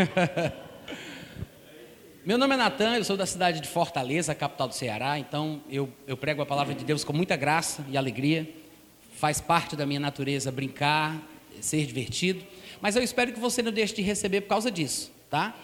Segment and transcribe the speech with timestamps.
[2.24, 5.90] Meu nome é Natan, eu sou da cidade de Fortaleza, capital do Ceará, então eu,
[6.06, 8.48] eu prego a palavra de Deus com muita graça e alegria.
[9.16, 11.20] Faz parte da minha natureza brincar,
[11.60, 12.44] ser divertido,
[12.80, 15.54] mas eu espero que você não deixe de receber por causa disso, tá?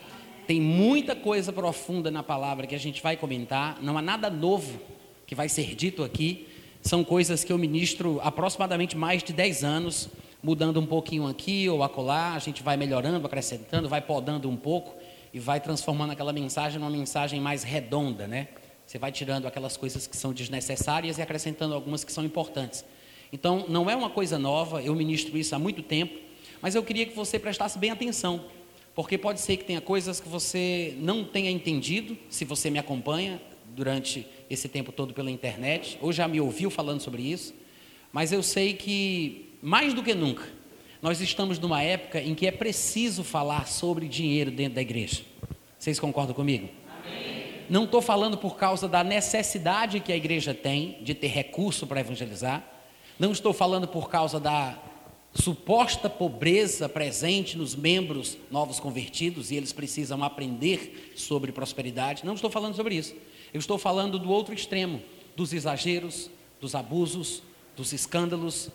[0.46, 4.80] Tem muita coisa profunda na palavra que a gente vai comentar, não há nada novo
[5.26, 6.46] que vai ser dito aqui,
[6.82, 10.08] são coisas que eu ministro aproximadamente mais de 10 anos,
[10.42, 14.94] mudando um pouquinho aqui ou acolá, a gente vai melhorando, acrescentando, vai podando um pouco
[15.32, 18.48] e vai transformando aquela mensagem numa mensagem mais redonda, né?
[18.86, 22.84] Você vai tirando aquelas coisas que são desnecessárias e acrescentando algumas que são importantes.
[23.32, 26.18] Então, não é uma coisa nova, eu ministro isso há muito tempo,
[26.62, 28.44] mas eu queria que você prestasse bem atenção,
[28.94, 33.40] porque pode ser que tenha coisas que você não tenha entendido, se você me acompanha
[33.74, 37.52] durante esse tempo todo pela internet, ou já me ouviu falando sobre isso,
[38.12, 40.44] mas eu sei que, mais do que nunca,
[41.00, 45.22] nós estamos numa época em que é preciso falar sobre dinheiro dentro da igreja.
[45.78, 46.68] Vocês concordam comigo?
[46.88, 47.44] Amém.
[47.68, 52.00] Não estou falando por causa da necessidade que a igreja tem de ter recurso para
[52.00, 52.64] evangelizar.
[53.18, 54.78] Não estou falando por causa da
[55.34, 62.24] suposta pobreza presente nos membros novos convertidos e eles precisam aprender sobre prosperidade.
[62.24, 63.14] Não estou falando sobre isso.
[63.52, 65.02] Eu estou falando do outro extremo,
[65.36, 67.42] dos exageros, dos abusos,
[67.76, 68.70] dos escândalos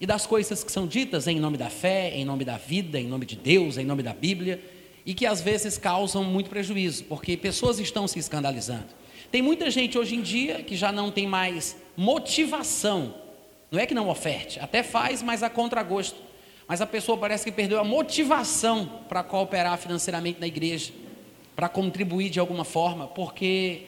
[0.00, 3.06] e das coisas que são ditas em nome da fé, em nome da vida, em
[3.06, 4.60] nome de Deus, em nome da Bíblia
[5.06, 8.88] e que às vezes causam muito prejuízo, porque pessoas estão se escandalizando.
[9.30, 13.14] Tem muita gente hoje em dia que já não tem mais motivação,
[13.70, 16.20] não é que não oferte, até faz, mas a contragosto.
[16.66, 20.92] Mas a pessoa parece que perdeu a motivação para cooperar financeiramente na igreja,
[21.54, 23.82] para contribuir de alguma forma, porque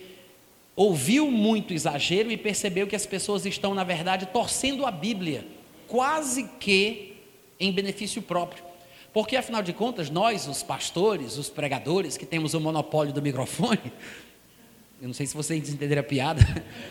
[0.77, 5.45] ouviu muito exagero e percebeu que as pessoas estão, na verdade, torcendo a Bíblia,
[5.89, 7.17] quase que
[7.59, 8.63] em benefício próprio.
[9.13, 13.81] Porque, afinal de contas, nós, os pastores, os pregadores, que temos o monopólio do microfone,
[15.01, 16.43] eu não sei se vocês entenderam a piada,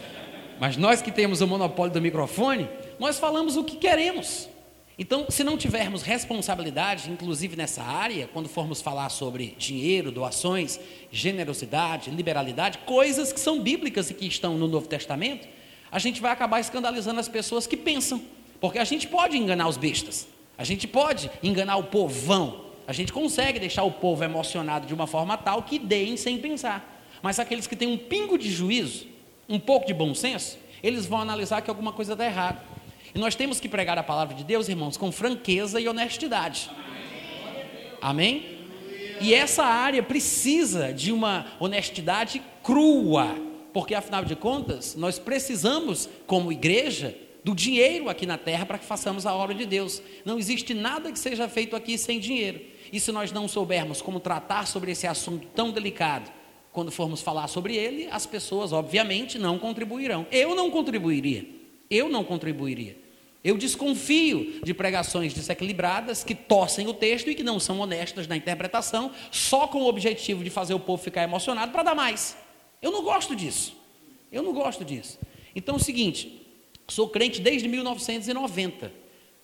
[0.59, 2.67] mas nós que temos o monopólio do microfone,
[2.99, 4.49] nós falamos o que queremos.
[4.99, 10.79] Então, se não tivermos responsabilidade, inclusive nessa área, quando formos falar sobre dinheiro, doações,
[11.11, 15.47] generosidade, liberalidade, coisas que são bíblicas e que estão no Novo Testamento,
[15.91, 18.19] a gente vai acabar escandalizando as pessoas que pensam.
[18.59, 23.13] Porque a gente pode enganar os bestas, a gente pode enganar o povão, a gente
[23.13, 27.05] consegue deixar o povo emocionado de uma forma tal que deem sem pensar.
[27.21, 29.07] Mas aqueles que têm um pingo de juízo,
[29.47, 32.61] um pouco de bom senso, eles vão analisar que alguma coisa está errada.
[33.13, 36.69] E nós temos que pregar a palavra de Deus, irmãos, com franqueza e honestidade.
[38.01, 38.57] Amém?
[39.19, 43.35] E essa área precisa de uma honestidade crua,
[43.73, 47.15] porque afinal de contas, nós precisamos, como igreja,
[47.47, 50.01] do dinheiro aqui na terra para que façamos a obra de Deus.
[50.25, 52.59] Não existe nada que seja feito aqui sem dinheiro.
[52.91, 56.29] E se nós não soubermos como tratar sobre esse assunto tão delicado,
[56.73, 60.27] quando formos falar sobre ele, as pessoas, obviamente, não contribuirão.
[60.29, 61.47] Eu não contribuiria.
[61.89, 62.97] Eu não contribuiria.
[63.41, 68.35] Eu desconfio de pregações desequilibradas que torcem o texto e que não são honestas na
[68.35, 72.35] interpretação, só com o objetivo de fazer o povo ficar emocionado para dar mais.
[72.81, 73.73] Eu não gosto disso.
[74.29, 75.17] Eu não gosto disso.
[75.55, 76.36] Então é o seguinte,
[76.87, 78.91] sou crente desde 1990.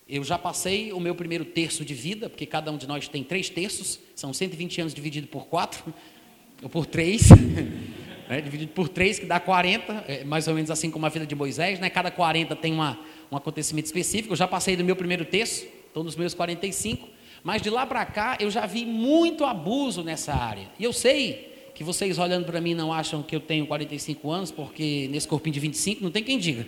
[0.07, 3.23] Eu já passei o meu primeiro terço de vida, porque cada um de nós tem
[3.23, 5.93] três terços, são 120 anos dividido por quatro,
[6.61, 7.29] ou por três.
[8.29, 11.25] né, dividido por três, que dá 40, é mais ou menos assim como a vida
[11.25, 11.89] de Moisés, né?
[11.89, 12.99] cada 40 tem uma,
[13.31, 14.33] um acontecimento específico.
[14.33, 17.07] Eu já passei do meu primeiro texto, estou nos meus 45,
[17.43, 20.69] mas de lá para cá eu já vi muito abuso nessa área.
[20.79, 24.51] E eu sei que vocês olhando para mim não acham que eu tenho 45 anos,
[24.51, 26.65] porque nesse corpinho de 25 não tem quem diga.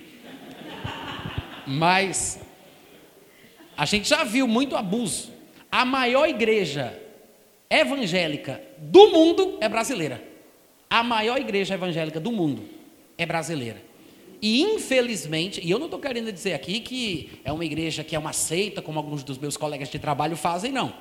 [1.66, 2.40] Mas
[3.78, 5.32] a gente já viu muito abuso.
[5.72, 6.98] A maior igreja
[7.70, 10.24] evangélica do mundo é brasileira.
[10.90, 12.64] A maior igreja evangélica do mundo
[13.18, 13.82] é brasileira.
[14.42, 18.20] E infelizmente, e eu não estou querendo dizer aqui que é uma igreja que é
[18.20, 20.94] uma seita, como alguns dos meus colegas de trabalho fazem, não.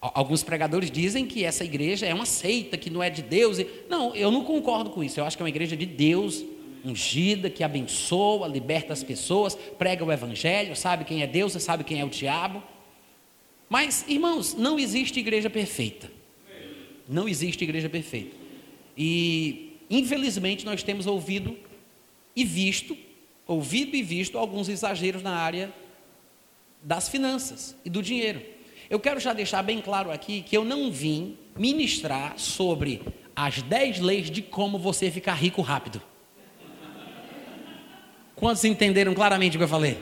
[0.00, 3.58] Alguns pregadores dizem que essa igreja é uma seita, que não é de Deus.
[3.88, 5.18] Não, eu não concordo com isso.
[5.18, 6.44] Eu acho que é uma igreja de Deus,
[6.86, 12.00] ungida, que abençoa, liberta as pessoas, prega o evangelho, sabe quem é Deus, sabe quem
[12.00, 12.62] é o diabo.
[13.68, 16.10] Mas, irmãos, não existe igreja perfeita.
[17.08, 18.36] Não existe igreja perfeita.
[18.96, 21.56] E, infelizmente, nós temos ouvido
[22.34, 22.96] e visto,
[23.46, 25.72] ouvido e visto alguns exageros na área
[26.82, 28.40] das finanças e do dinheiro.
[28.88, 33.02] Eu quero já deixar bem claro aqui que eu não vim ministrar sobre
[33.34, 36.00] as 10 leis de como você ficar rico rápido.
[38.36, 39.98] Quantos entenderam claramente o que eu falei?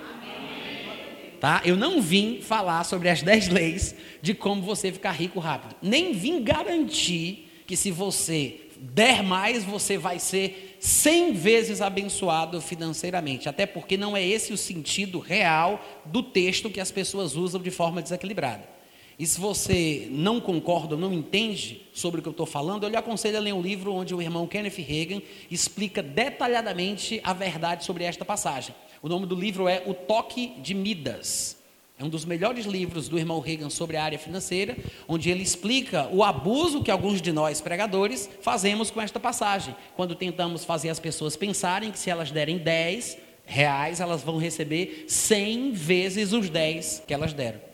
[1.44, 1.60] tá?
[1.62, 5.76] Eu não vim falar sobre as 10 leis de como você ficar rico rápido.
[5.82, 13.48] Nem vim garantir que se você der mais, você vai ser 100 vezes abençoado financeiramente.
[13.48, 17.70] Até porque não é esse o sentido real do texto que as pessoas usam de
[17.70, 18.73] forma desequilibrada.
[19.18, 22.88] E se você não concorda ou não entende sobre o que eu estou falando, eu
[22.88, 27.84] lhe aconselho a ler um livro onde o irmão Kenneth Reagan explica detalhadamente a verdade
[27.84, 28.74] sobre esta passagem.
[29.00, 31.56] O nome do livro é O Toque de Midas.
[31.96, 34.76] É um dos melhores livros do irmão Reagan sobre a área financeira,
[35.06, 40.16] onde ele explica o abuso que alguns de nós pregadores fazemos com esta passagem, quando
[40.16, 45.70] tentamos fazer as pessoas pensarem que se elas derem 10 reais, elas vão receber 100
[45.70, 47.73] vezes os 10 que elas deram.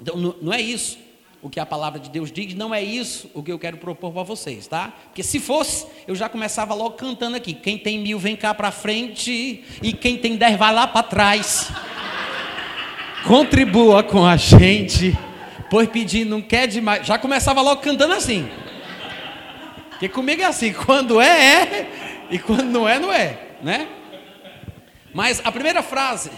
[0.00, 0.98] Então, não é isso
[1.40, 4.12] o que a palavra de Deus diz, não é isso o que eu quero propor
[4.12, 4.92] para vocês, tá?
[5.04, 8.70] Porque se fosse, eu já começava logo cantando aqui: quem tem mil vem cá para
[8.70, 11.70] frente, e quem tem dez vai lá para trás.
[13.26, 15.16] Contribua com a gente,
[15.70, 17.06] pois pedir não quer demais.
[17.06, 18.48] Já começava logo cantando assim.
[19.90, 23.88] Porque comigo é assim: quando é, é, e quando não é, não é, né?
[25.14, 26.30] Mas a primeira frase,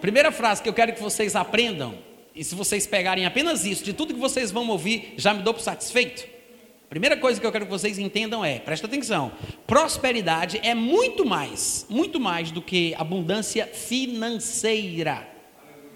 [0.00, 2.05] primeira frase que eu quero que vocês aprendam
[2.36, 5.54] e se vocês pegarem apenas isso, de tudo que vocês vão ouvir, já me dou
[5.54, 6.28] por satisfeito?
[6.86, 9.32] Primeira coisa que eu quero que vocês entendam é, presta atenção,
[9.66, 15.26] prosperidade é muito mais, muito mais do que abundância financeira.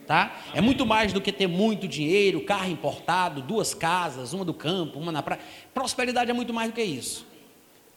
[0.06, 0.40] Tá?
[0.54, 4.98] É muito mais do que ter muito dinheiro, carro importado, duas casas, uma do campo,
[4.98, 5.40] uma na praia.
[5.74, 7.24] Prosperidade é muito mais do que isso.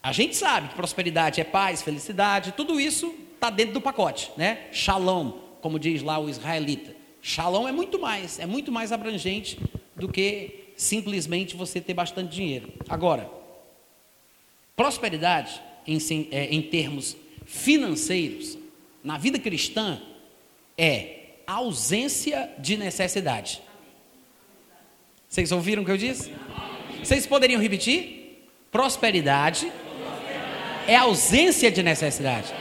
[0.04, 4.68] A gente sabe que prosperidade é paz, felicidade, tudo isso está dentro do pacote, né?
[4.74, 5.31] Shalom,
[5.62, 7.03] como diz lá o israelita.
[7.25, 9.58] Shalom é muito mais, é muito mais abrangente
[9.96, 12.68] do que simplesmente você ter bastante dinheiro.
[12.90, 13.31] Agora,
[14.75, 15.98] prosperidade em,
[16.31, 17.16] é, em termos
[17.46, 18.58] financeiros,
[19.02, 20.02] na vida cristã,
[20.78, 23.62] é ausência de necessidade.
[25.30, 26.30] Vocês ouviram o que eu disse?
[27.02, 28.50] Vocês poderiam repetir?
[28.70, 29.72] Prosperidade
[30.86, 32.54] é ausência de necessidade.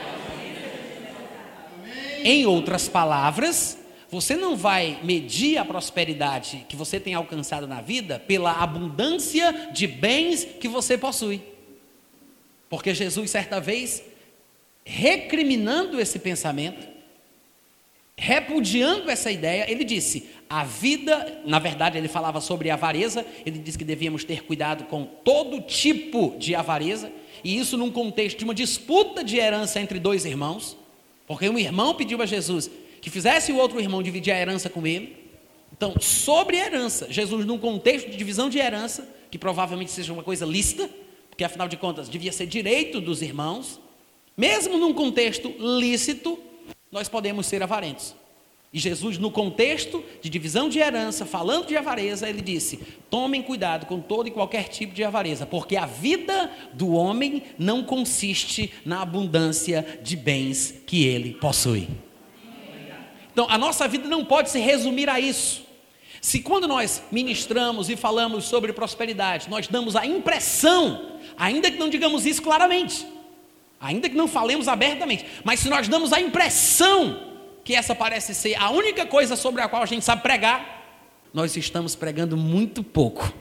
[2.23, 3.82] Em outras palavras,
[4.13, 9.87] você não vai medir a prosperidade que você tem alcançado na vida pela abundância de
[9.87, 11.41] bens que você possui.
[12.69, 14.03] Porque Jesus, certa vez,
[14.85, 16.87] recriminando esse pensamento,
[18.15, 23.79] repudiando essa ideia, ele disse: a vida, na verdade, ele falava sobre avareza, ele disse
[23.79, 27.11] que devíamos ter cuidado com todo tipo de avareza,
[27.43, 30.77] e isso num contexto de uma disputa de herança entre dois irmãos,
[31.25, 32.69] porque um irmão pediu a Jesus:
[33.03, 35.13] que fizesse o outro irmão dividir a herança com ele.
[35.73, 40.45] Então, sobre herança, Jesus, num contexto de divisão de herança, que provavelmente seja uma coisa
[40.45, 40.89] lícita,
[41.29, 43.77] porque afinal de contas devia ser direito dos irmãos,
[44.37, 46.39] mesmo num contexto lícito,
[46.89, 48.15] nós podemos ser avarentos.
[48.71, 52.79] E Jesus, no contexto de divisão de herança, falando de avareza, ele disse:
[53.09, 57.83] tomem cuidado com todo e qualquer tipo de avareza, porque a vida do homem não
[57.83, 61.89] consiste na abundância de bens que ele possui.
[63.33, 65.65] Então, a nossa vida não pode se resumir a isso.
[66.21, 71.89] Se quando nós ministramos e falamos sobre prosperidade, nós damos a impressão, ainda que não
[71.89, 73.05] digamos isso claramente,
[73.81, 78.55] ainda que não falemos abertamente, mas se nós damos a impressão que essa parece ser
[78.55, 80.83] a única coisa sobre a qual a gente sabe pregar,
[81.33, 83.33] nós estamos pregando muito pouco,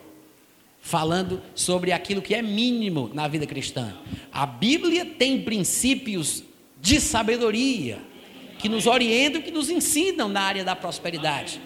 [0.80, 3.94] falando sobre aquilo que é mínimo na vida cristã.
[4.32, 6.42] A Bíblia tem princípios
[6.80, 8.00] de sabedoria,
[8.62, 11.60] que nos orientam, que nos ensinam na área da prosperidade.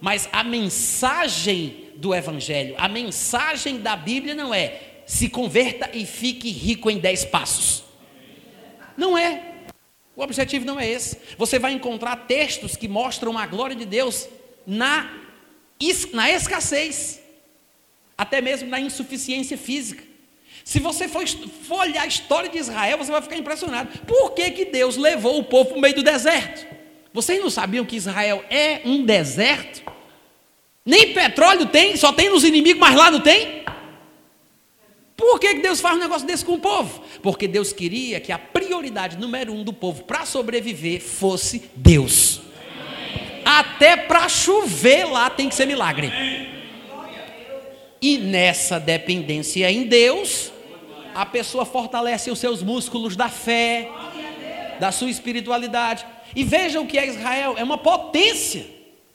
[0.00, 6.50] Mas a mensagem do Evangelho, a mensagem da Bíblia não é se converta e fique
[6.50, 7.84] rico em dez passos.
[8.96, 9.56] Não é.
[10.16, 11.18] O objetivo não é esse.
[11.36, 14.26] Você vai encontrar textos que mostram a glória de Deus
[14.66, 15.10] na,
[16.12, 17.20] na escassez,
[18.16, 20.02] até mesmo na insuficiência física.
[20.68, 23.88] Se você for, for, olhar a história de Israel, você vai ficar impressionado.
[24.00, 26.66] Por que, que Deus levou o povo para o meio do deserto?
[27.10, 29.82] Vocês não sabiam que Israel é um deserto?
[30.84, 33.64] Nem petróleo tem, só tem nos inimigos, mas lá não tem?
[35.16, 37.02] Por que, que Deus faz um negócio desse com o povo?
[37.22, 42.42] Porque Deus queria que a prioridade número um do povo para sobreviver fosse Deus.
[43.42, 46.12] Até para chover lá tem que ser milagre.
[48.02, 50.52] E nessa dependência em Deus,
[51.14, 53.90] a pessoa fortalece os seus músculos da fé,
[54.78, 56.06] da sua espiritualidade.
[56.34, 58.66] E vejam que é Israel, é uma potência,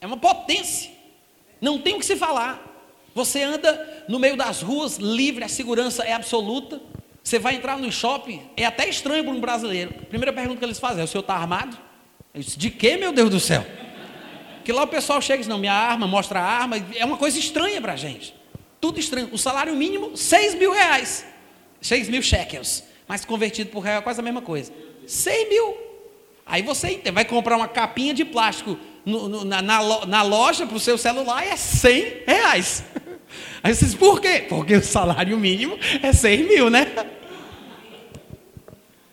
[0.01, 0.91] é uma potência.
[1.61, 2.61] Não tem o que se falar.
[3.15, 6.81] Você anda no meio das ruas livre, a segurança é absoluta.
[7.23, 9.93] Você vai entrar no shopping, é até estranho para um brasileiro.
[10.01, 11.77] A primeira pergunta que eles fazem é: o senhor está armado?
[12.33, 13.65] Eu disse, de que, meu Deus do céu?
[14.55, 17.17] Porque lá o pessoal chega e diz, não, minha arma, mostra a arma, é uma
[17.17, 18.33] coisa estranha para a gente.
[18.81, 19.29] Tudo estranho.
[19.31, 21.25] O salário mínimo, 6 mil reais.
[21.83, 22.83] 6 mil shekels.
[23.07, 24.73] Mas convertido por real é quase a mesma coisa.
[25.05, 25.77] 6 mil.
[26.45, 30.79] Aí você vai comprar uma capinha de plástico no, no, na, na, loja para o
[30.79, 32.83] seu celular e é 100 reais.
[33.61, 34.45] Aí você diz, por quê?
[34.47, 36.87] Porque o salário mínimo é 6 mil, né?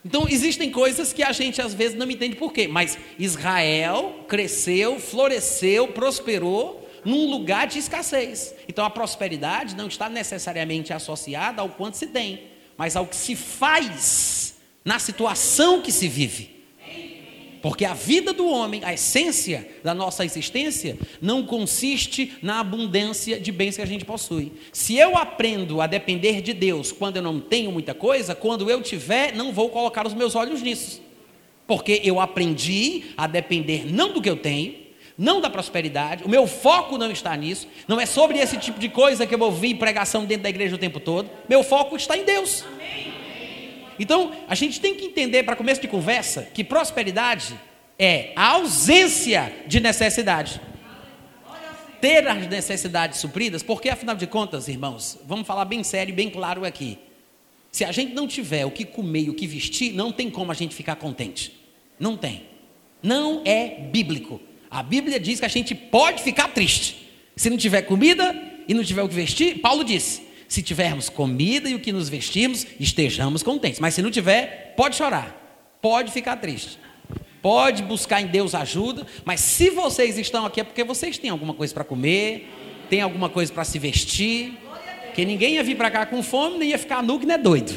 [0.05, 4.99] Então, existem coisas que a gente às vezes não entende por quê, mas Israel cresceu,
[4.99, 8.55] floresceu, prosperou num lugar de escassez.
[8.67, 12.50] Então, a prosperidade não está necessariamente associada ao quanto se tem,
[12.81, 16.65] mas ao que se faz na situação que se vive.
[17.61, 23.53] Porque a vida do homem, a essência da nossa existência, não consiste na abundância de
[23.53, 24.53] bens que a gente possui.
[24.73, 28.81] Se eu aprendo a depender de Deus quando eu não tenho muita coisa, quando eu
[28.81, 31.03] tiver, não vou colocar os meus olhos nisso.
[31.67, 34.75] Porque eu aprendi a depender não do que eu tenho,
[35.21, 38.89] não da prosperidade, o meu foco não está nisso, não é sobre esse tipo de
[38.89, 42.25] coisa que eu ouvi pregação dentro da igreja o tempo todo, meu foco está em
[42.25, 42.65] Deus.
[43.99, 47.55] Então, a gente tem que entender, para começo de conversa, que prosperidade
[47.99, 50.59] é a ausência de necessidade.
[52.01, 56.31] Ter as necessidades supridas, porque afinal de contas, irmãos, vamos falar bem sério e bem
[56.31, 56.99] claro aqui.
[57.71, 60.51] Se a gente não tiver o que comer e o que vestir, não tem como
[60.51, 61.61] a gente ficar contente.
[61.99, 62.45] Não tem.
[63.03, 64.41] Não é bíblico.
[64.71, 67.11] A Bíblia diz que a gente pode ficar triste.
[67.35, 68.35] Se não tiver comida
[68.69, 72.09] e não tiver o que vestir, Paulo disse: se tivermos comida e o que nos
[72.09, 73.81] vestirmos, estejamos contentes.
[73.81, 76.79] Mas se não tiver, pode chorar, pode ficar triste,
[77.43, 79.07] pode buscar em Deus ajuda.
[79.25, 82.49] Mas se vocês estão aqui é porque vocês têm alguma coisa para comer,
[82.89, 84.59] tem alguma coisa para se vestir.
[85.15, 87.39] Que ninguém ia vir para cá com fome, nem ia ficar nu que não é
[87.39, 87.73] doido.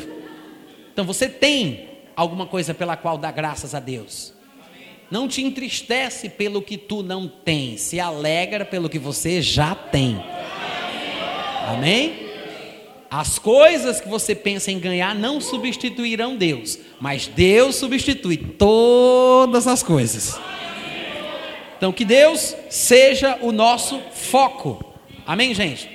[0.92, 4.33] Então você tem alguma coisa pela qual dá graças a Deus.
[5.12, 10.24] Não te entristece pelo que tu não tens, se alegra pelo que você já tem.
[11.68, 12.24] Amém?
[13.10, 19.84] As coisas que você pensa em ganhar não substituirão Deus, mas Deus substitui todas as
[19.84, 20.40] coisas.
[21.78, 24.84] Então, que Deus seja o nosso foco.
[25.28, 25.90] Amém, gente?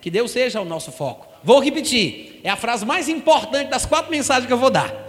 [0.00, 1.28] Que Deus seja o nosso foco.
[1.44, 5.03] Vou repetir: é a frase mais importante das quatro mensagens que eu vou dar.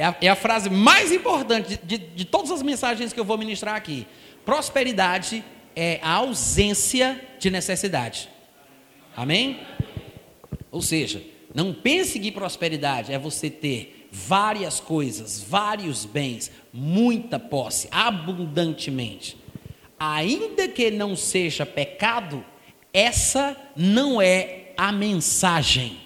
[0.00, 3.24] É a, é a frase mais importante de, de, de todas as mensagens que eu
[3.24, 4.06] vou ministrar aqui.
[4.46, 5.44] Prosperidade
[5.76, 8.30] é a ausência de necessidade.
[9.14, 9.60] Amém?
[10.70, 11.22] Ou seja,
[11.54, 19.36] não pense que prosperidade é você ter várias coisas, vários bens, muita posse, abundantemente.
[19.98, 22.42] Ainda que não seja pecado,
[22.90, 26.00] essa não é a mensagem.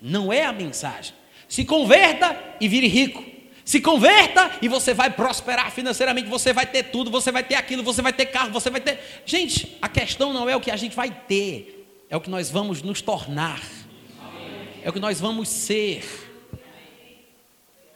[0.00, 1.21] Não é a mensagem.
[1.52, 3.22] Se converta e vire rico.
[3.62, 7.82] Se converta e você vai prosperar financeiramente, você vai ter tudo, você vai ter aquilo,
[7.82, 8.98] você vai ter carro, você vai ter.
[9.26, 12.50] Gente, a questão não é o que a gente vai ter, é o que nós
[12.50, 13.60] vamos nos tornar,
[14.82, 16.02] é o que nós vamos ser.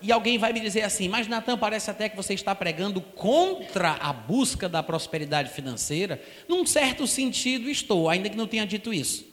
[0.02, 3.92] E alguém vai me dizer assim, mas Natan, parece até que você está pregando contra
[3.92, 6.22] a busca da prosperidade financeira.
[6.46, 9.25] Num certo sentido, estou, ainda que não tenha dito isso.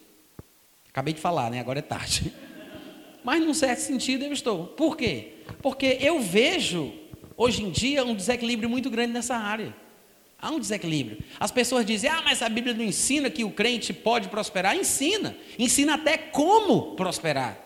[0.88, 1.60] Acabei de falar, né?
[1.60, 2.32] Agora é tarde.
[3.24, 4.68] Mas num certo sentido eu estou.
[4.68, 5.34] Por quê?
[5.62, 6.94] Porque eu vejo,
[7.38, 9.74] hoje em dia, um desequilíbrio muito grande nessa área.
[10.42, 11.20] Há um desequilíbrio.
[11.40, 14.76] As pessoas dizem, ah, mas a Bíblia não ensina que o crente pode prosperar.
[14.76, 15.38] Ensina.
[15.58, 17.58] Ensina até como prosperar.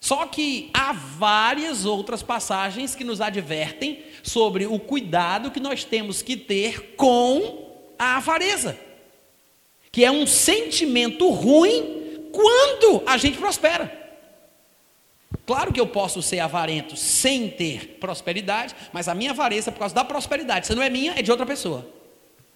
[0.00, 6.22] Só que há várias outras passagens que nos advertem sobre o cuidado que nós temos
[6.22, 7.66] que ter com
[7.98, 8.78] a avareza,
[9.90, 13.97] que é um sentimento ruim quando a gente prospera.
[15.48, 19.80] Claro que eu posso ser avarento sem ter prosperidade, mas a minha avareza é por
[19.80, 20.68] causa da prosperidade.
[20.68, 21.98] Se não é minha, é de outra pessoa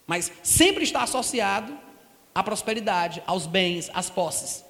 [0.07, 1.73] mas sempre está associado
[2.35, 4.65] à prosperidade, aos bens, às posses.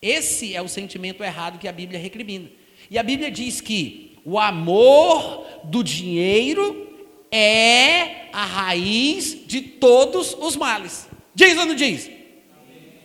[0.00, 2.48] Esse é o sentimento errado que a Bíblia recrimina.
[2.90, 6.90] E a Bíblia diz que o amor do dinheiro
[7.30, 11.08] é a raiz de todos os males.
[11.34, 12.10] Diz ou não diz?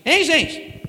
[0.06, 0.81] Hein, gente?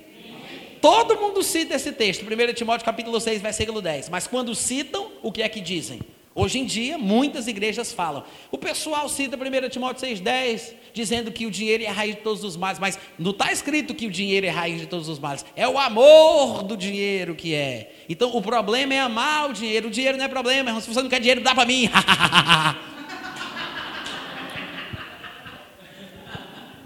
[0.83, 4.09] Todo mundo cita esse texto, 1 Timóteo capítulo 6, versículo 10.
[4.09, 6.01] Mas quando citam, o que é que dizem?
[6.35, 8.25] Hoje em dia, muitas igrejas falam.
[8.51, 12.43] O pessoal cita 1 Timóteo 6,10, dizendo que o dinheiro é a raiz de todos
[12.43, 15.19] os males, mas não está escrito que o dinheiro é a raiz de todos os
[15.19, 15.45] males.
[15.55, 17.89] É o amor do dinheiro que é.
[18.09, 19.87] Então, o problema é amar o dinheiro.
[19.87, 20.81] O dinheiro não é problema, irmão.
[20.81, 21.89] Se você não quer dinheiro, dá para mim.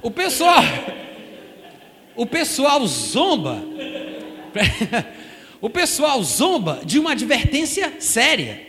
[0.04, 0.62] o pessoal.
[2.18, 3.64] O pessoal zomba.
[5.62, 8.66] o pessoal zomba de uma advertência séria.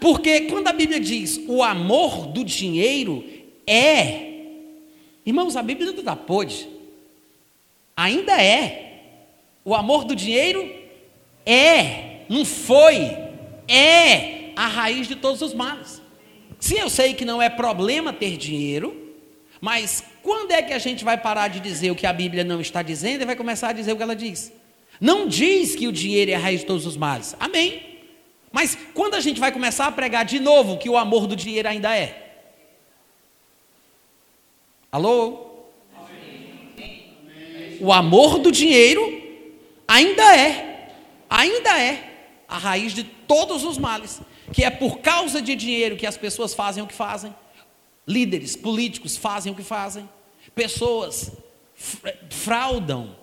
[0.00, 3.24] Porque quando a Bíblia diz o amor do dinheiro
[3.66, 4.32] É.
[5.24, 6.68] Irmãos, a Bíblia não está podre.
[7.96, 9.02] Ainda é.
[9.64, 10.68] O amor do dinheiro
[11.44, 12.20] é.
[12.28, 12.96] Não foi.
[13.68, 16.00] É a raiz de todos os males.
[16.58, 19.14] Sim, eu sei que não é problema ter dinheiro,
[19.60, 22.60] mas quando é que a gente vai parar de dizer o que a Bíblia não
[22.60, 24.52] está dizendo e vai começar a dizer o que ela diz?
[25.00, 27.36] Não diz que o dinheiro é a raiz de todos os males.
[27.38, 28.00] Amém.
[28.50, 31.68] Mas quando a gente vai começar a pregar de novo que o amor do dinheiro
[31.68, 32.40] ainda é?
[34.90, 35.46] Alô?
[37.80, 39.22] O amor do dinheiro
[39.86, 40.90] ainda é,
[41.30, 44.20] ainda é a raiz de todos os males,
[44.52, 47.32] que é por causa de dinheiro que as pessoas fazem o que fazem,
[48.04, 50.15] líderes políticos fazem o que fazem,
[50.56, 51.30] pessoas
[52.30, 53.14] fraudam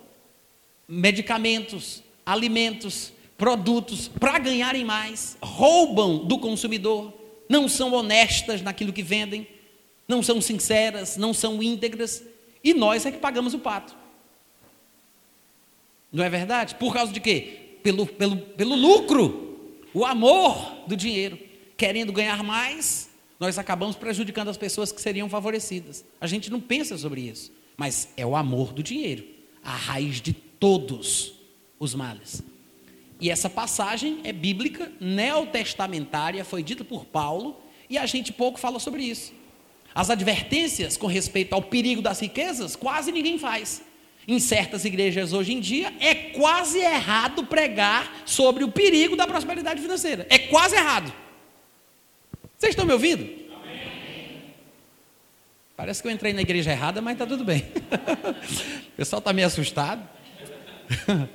[0.87, 7.11] medicamentos, alimentos, produtos para ganharem mais, roubam do consumidor,
[7.49, 9.47] não são honestas naquilo que vendem,
[10.07, 12.23] não são sinceras, não são íntegras,
[12.63, 13.95] e nós é que pagamos o pato.
[16.11, 16.75] Não é verdade?
[16.75, 17.77] Por causa de quê?
[17.81, 21.39] Pelo, pelo, pelo lucro, o amor do dinheiro.
[21.75, 23.09] Querendo ganhar mais,
[23.43, 26.05] nós acabamos prejudicando as pessoas que seriam favorecidas.
[26.21, 29.25] A gente não pensa sobre isso, mas é o amor do dinheiro,
[29.61, 31.33] a raiz de todos
[31.77, 32.41] os males.
[33.19, 38.79] E essa passagem é bíblica, neotestamentária, foi dita por Paulo, e a gente pouco fala
[38.79, 39.33] sobre isso.
[39.93, 43.81] As advertências com respeito ao perigo das riquezas, quase ninguém faz.
[44.25, 49.81] Em certas igrejas hoje em dia, é quase errado pregar sobre o perigo da prosperidade
[49.81, 50.25] financeira.
[50.29, 51.22] É quase errado.
[52.63, 53.23] Vocês estão me ouvindo?
[53.23, 54.53] Amém.
[55.75, 57.59] Parece que eu entrei na igreja errada, mas está tudo bem.
[58.87, 60.07] o pessoal está meio assustado.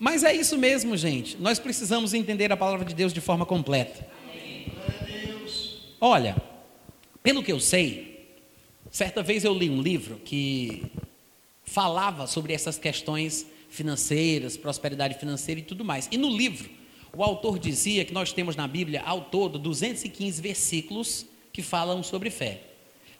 [0.00, 1.36] mas é isso mesmo, gente.
[1.36, 4.06] Nós precisamos entender a palavra de Deus de forma completa.
[6.00, 6.36] Olha,
[7.22, 8.34] pelo que eu sei,
[8.90, 10.90] certa vez eu li um livro que
[11.66, 16.08] falava sobre essas questões financeiras, prosperidade financeira e tudo mais.
[16.10, 16.70] E no livro,
[17.16, 22.30] o autor dizia que nós temos na Bíblia, ao todo, 215 versículos que falam sobre
[22.30, 22.62] fé.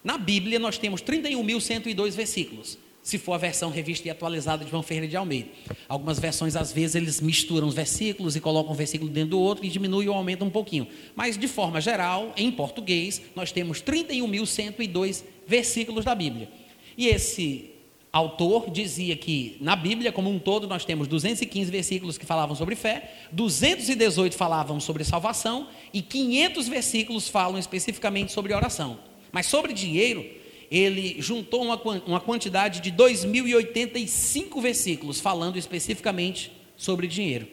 [0.03, 4.81] Na Bíblia, nós temos 31.102 versículos se for a versão revista e atualizada de João
[4.81, 5.47] Ferreira de Almeida.
[5.87, 9.63] Algumas versões, às vezes, eles misturam os versículos e colocam um versículo dentro do outro
[9.63, 10.87] e diminuem ou aumentam um pouquinho.
[11.15, 16.49] Mas, de forma geral, em português, nós temos 31.102 versículos da Bíblia.
[16.97, 17.74] E esse
[18.17, 22.73] autor dizia que na Bíblia, como um todo, nós temos 215 versículos que falavam sobre
[22.73, 28.97] fé, 218 falavam sobre salvação e 500 versículos falam especificamente sobre oração.
[29.33, 30.25] Mas sobre dinheiro,
[30.71, 31.75] ele juntou uma,
[32.07, 37.45] uma quantidade de 2.085 versículos falando especificamente sobre dinheiro.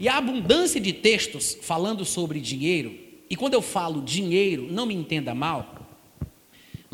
[0.00, 2.98] E a abundância de textos falando sobre dinheiro,
[3.30, 5.83] e quando eu falo dinheiro, não me entenda mal,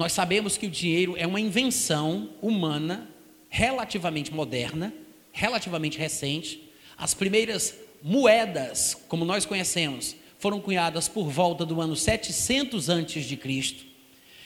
[0.01, 3.07] nós sabemos que o dinheiro é uma invenção humana
[3.51, 4.95] relativamente moderna,
[5.31, 6.73] relativamente recente.
[6.97, 13.37] As primeiras moedas, como nós conhecemos, foram cunhadas por volta do ano 700 antes de
[13.37, 13.85] Cristo.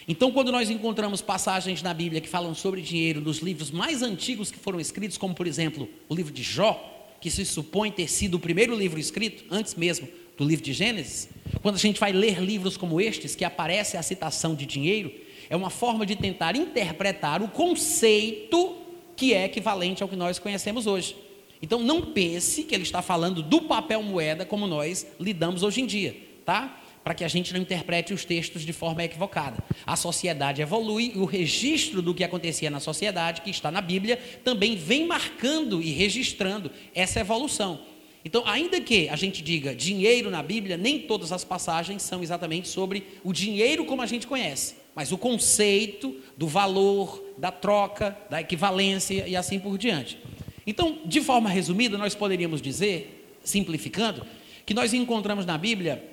[0.05, 4.51] Então, quando nós encontramos passagens na Bíblia que falam sobre dinheiro nos livros mais antigos
[4.51, 8.35] que foram escritos, como por exemplo o livro de Jó, que se supõe ter sido
[8.35, 10.05] o primeiro livro escrito, antes mesmo
[10.37, 11.29] do livro de Gênesis,
[11.61, 15.55] quando a gente vai ler livros como estes, que aparece a citação de dinheiro, é
[15.55, 18.77] uma forma de tentar interpretar o conceito
[19.15, 21.15] que é equivalente ao que nós conhecemos hoje.
[21.61, 25.85] Então, não pense que ele está falando do papel moeda como nós lidamos hoje em
[25.85, 26.81] dia, tá?
[27.05, 29.63] para que a gente não interprete os textos de forma equivocada.
[29.85, 34.17] A sociedade evolui e o registro do que acontecia na sociedade, que está na Bíblia,
[34.43, 37.79] também vem marcando e registrando essa evolução.
[38.25, 42.67] Então, ainda que a gente diga dinheiro na Bíblia, nem todas as passagens são exatamente
[42.67, 48.39] sobre o dinheiro como a gente conhece, mas o conceito do valor, da troca, da
[48.39, 50.17] equivalência e assim por diante.
[50.65, 54.25] Então, de forma resumida, nós poderíamos dizer, simplificando,
[54.65, 56.03] que nós encontramos na Bíblia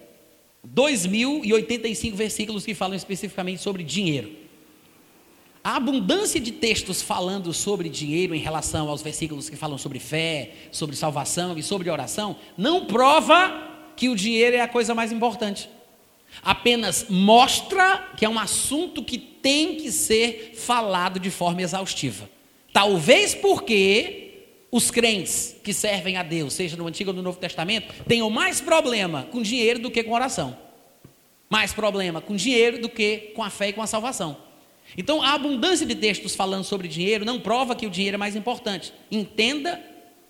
[0.67, 4.43] 2.085 versículos que falam especificamente sobre dinheiro.
[5.65, 10.51] A abundância de textos falando sobre dinheiro em relação aos versículos que falam sobre fé,
[10.73, 15.69] sobre salvação e sobre oração, não prova que o dinheiro é a coisa mais importante.
[16.43, 22.31] Apenas mostra que é um assunto que tem que ser falado de forma exaustiva.
[22.73, 24.23] Talvez porque
[24.71, 28.61] os crentes que servem a Deus, seja no Antigo ou no Novo Testamento, tenham mais
[28.61, 30.57] problema com dinheiro do que com oração.
[31.51, 34.39] Mais problema com dinheiro do que com a fé e com a salvação.
[34.97, 38.35] Então, a abundância de textos falando sobre dinheiro não prova que o dinheiro é mais
[38.35, 38.93] importante.
[39.11, 39.81] Entenda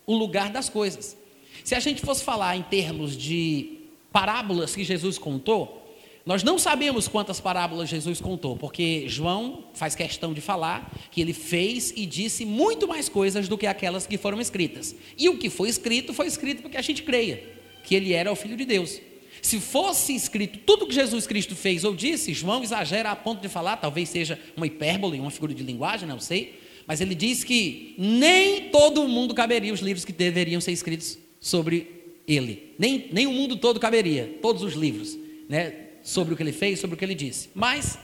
[0.07, 1.17] o lugar das coisas.
[1.63, 3.79] Se a gente fosse falar em termos de
[4.13, 5.82] parábolas que Jesus contou,
[6.25, 11.33] Nós não sabemos quantas parábolas Jesus contou, porque João faz questão de falar que ele
[11.33, 14.95] fez e disse muito mais coisas do que aquelas que foram escritas.
[15.19, 17.43] E o que foi escrito, foi escrito porque a gente creia
[17.83, 19.01] que ele era o Filho de Deus.
[19.41, 23.49] Se fosse escrito tudo que Jesus Cristo fez ou disse, João exagera a ponto de
[23.49, 27.97] falar, talvez seja uma hipérbole, uma figura de linguagem, não sei, mas ele diz que
[27.99, 31.89] nem todo mundo caberia os livros que deveriam ser escritos sobre
[32.29, 32.75] ele.
[32.79, 36.81] Nem, nem o mundo todo caberia, todos os livros, né, sobre o que ele fez,
[36.81, 37.51] sobre o que ele disse.
[37.55, 37.99] Mas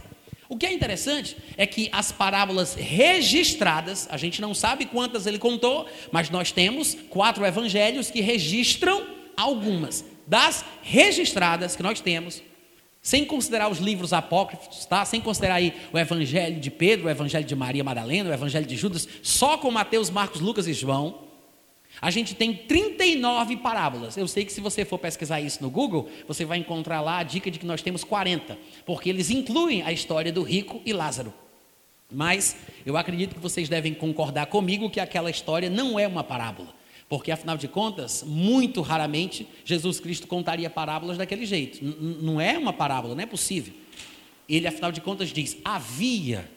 [0.49, 5.39] o que é interessante é que as parábolas registradas, a gente não sabe quantas ele
[5.39, 9.07] contou, mas nós temos quatro evangelhos que registram
[9.37, 12.43] algumas das registradas que nós temos,
[13.03, 15.05] sem considerar os livros apócrifos, tá?
[15.05, 18.77] Sem considerar aí o evangelho de Pedro, o evangelho de Maria Madalena, o evangelho de
[18.77, 21.28] Judas, só com Mateus, Marcos, Lucas e João,
[22.01, 24.17] a gente tem 39 parábolas.
[24.17, 27.23] Eu sei que se você for pesquisar isso no Google, você vai encontrar lá a
[27.23, 31.33] dica de que nós temos 40, porque eles incluem a história do rico e Lázaro.
[32.11, 32.57] Mas
[32.87, 36.79] eu acredito que vocês devem concordar comigo que aquela história não é uma parábola.
[37.09, 41.83] Porque, afinal de contas, muito raramente Jesus Cristo contaria parábolas daquele jeito.
[41.83, 43.73] Não é uma parábola, não é possível.
[44.47, 46.51] Ele, afinal de contas, diz: havia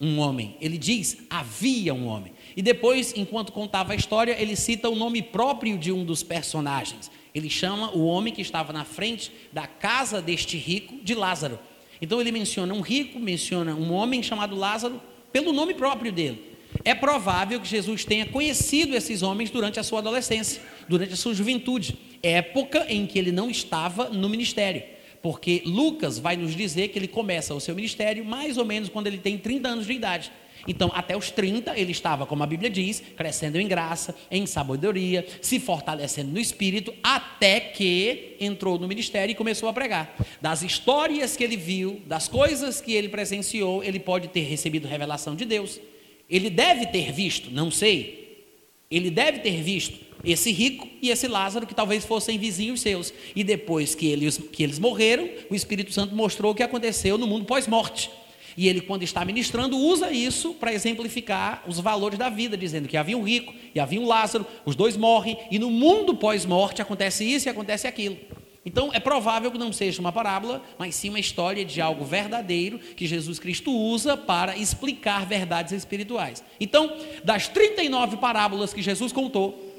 [0.00, 0.56] um homem.
[0.60, 2.32] Ele diz: havia um homem.
[2.58, 7.08] E depois, enquanto contava a história, ele cita o nome próprio de um dos personagens.
[7.32, 11.56] Ele chama o homem que estava na frente da casa deste rico de Lázaro.
[12.02, 15.00] Então ele menciona um rico, menciona um homem chamado Lázaro
[15.32, 16.56] pelo nome próprio dele.
[16.84, 21.34] É provável que Jesus tenha conhecido esses homens durante a sua adolescência, durante a sua
[21.34, 24.82] juventude, época em que ele não estava no ministério.
[25.22, 29.06] Porque Lucas vai nos dizer que ele começa o seu ministério mais ou menos quando
[29.06, 30.32] ele tem 30 anos de idade.
[30.66, 35.26] Então, até os 30, ele estava, como a Bíblia diz, crescendo em graça, em sabedoria,
[35.40, 40.14] se fortalecendo no espírito, até que entrou no ministério e começou a pregar.
[40.40, 45.34] Das histórias que ele viu, das coisas que ele presenciou, ele pode ter recebido revelação
[45.34, 45.80] de Deus.
[46.28, 48.46] Ele deve ter visto, não sei.
[48.90, 53.12] Ele deve ter visto esse rico e esse Lázaro, que talvez fossem vizinhos seus.
[53.34, 57.26] E depois que eles, que eles morreram, o Espírito Santo mostrou o que aconteceu no
[57.26, 58.10] mundo pós-morte.
[58.58, 62.96] E ele, quando está ministrando, usa isso para exemplificar os valores da vida, dizendo que
[62.96, 67.24] havia um rico e havia um Lázaro, os dois morrem, e no mundo pós-morte acontece
[67.24, 68.18] isso e acontece aquilo.
[68.66, 72.80] Então, é provável que não seja uma parábola, mas sim uma história de algo verdadeiro
[72.80, 76.42] que Jesus Cristo usa para explicar verdades espirituais.
[76.58, 79.72] Então, das 39 parábolas que Jesus contou,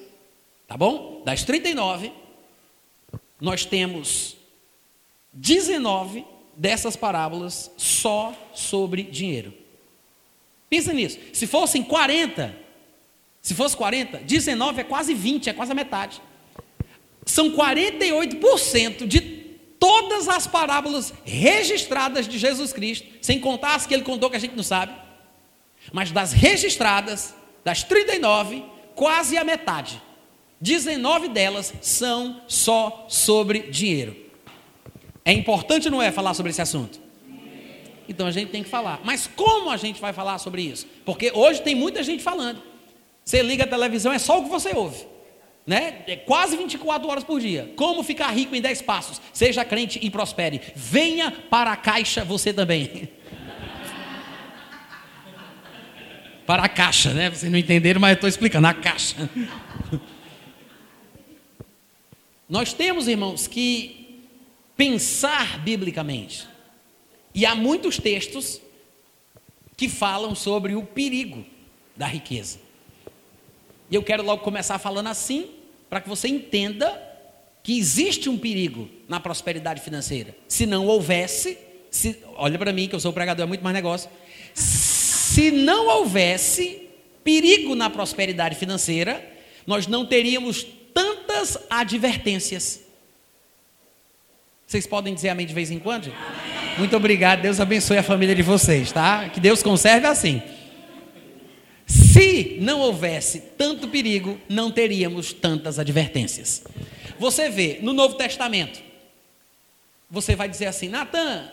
[0.65, 1.21] tá bom?
[1.25, 2.13] Das 39,
[3.41, 4.37] nós temos
[5.33, 9.53] 19 dessas parábolas só sobre dinheiro.
[10.69, 11.17] Pensa nisso.
[11.31, 12.53] Se fossem 40,
[13.41, 16.21] se fosse 40, 19 é quase 20, é quase a metade.
[17.25, 19.21] São 48% de
[19.79, 24.39] todas as parábolas registradas de Jesus Cristo, sem contar as que ele contou que a
[24.39, 24.93] gente não sabe.
[25.93, 30.01] Mas das registradas, das 39, quase a metade.
[30.59, 34.28] 19 delas são só sobre dinheiro.
[35.23, 36.99] É importante, não é, falar sobre esse assunto?
[38.09, 38.99] Então a gente tem que falar.
[39.03, 40.87] Mas como a gente vai falar sobre isso?
[41.05, 42.59] Porque hoje tem muita gente falando.
[43.23, 45.05] Você liga a televisão, é só o que você ouve.
[45.67, 46.01] Né?
[46.07, 47.71] É quase 24 horas por dia.
[47.75, 49.21] Como ficar rico em 10 passos?
[49.31, 50.59] Seja crente e prospere.
[50.75, 53.07] Venha para a caixa você também.
[56.47, 57.29] para a caixa, né?
[57.29, 58.65] Vocês não entenderam, mas eu estou explicando.
[58.65, 59.29] A caixa.
[62.49, 63.98] Nós temos, irmãos, que
[64.79, 66.47] pensar biblicamente.
[67.35, 68.61] E há muitos textos
[69.75, 71.45] que falam sobre o perigo
[71.97, 72.59] da riqueza.
[73.91, 75.49] E eu quero logo começar falando assim,
[75.89, 76.97] para que você entenda
[77.61, 80.33] que existe um perigo na prosperidade financeira.
[80.47, 81.57] Se não houvesse,
[81.91, 84.09] se, olha para mim que eu sou pregador, é muito mais negócio.
[84.53, 86.87] Se não houvesse
[87.21, 89.29] perigo na prosperidade financeira,
[89.67, 92.87] nós não teríamos tantas advertências.
[94.69, 96.13] Vocês podem dizer amém de vez em quando?
[96.13, 96.77] Amém.
[96.77, 97.41] Muito obrigado.
[97.41, 99.27] Deus abençoe a família de vocês, tá?
[99.27, 100.43] Que Deus conserve assim.
[101.87, 106.63] Se não houvesse tanto perigo, não teríamos tantas advertências.
[107.17, 108.79] Você vê no Novo Testamento,
[110.07, 111.49] você vai dizer assim, Natan,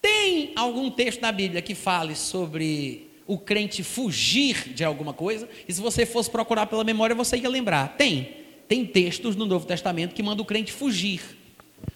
[0.00, 5.48] tem algum texto na Bíblia que fale sobre o crente fugir de alguma coisa?
[5.68, 7.96] E se você fosse procurar pela memória, você ia lembrar.
[7.96, 8.38] Tem.
[8.66, 11.40] Tem textos no Novo Testamento que mandam o crente fugir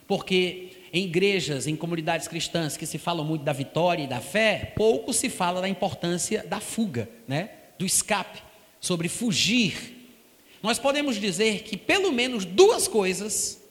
[0.06, 4.72] porque em igrejas, em comunidades cristãs que se falam muito da vitória e da fé,
[4.76, 7.50] pouco se fala da importância da fuga, né?
[7.78, 8.42] do escape,
[8.80, 9.94] sobre fugir.
[10.62, 13.62] Nós podemos dizer que pelo menos duas coisas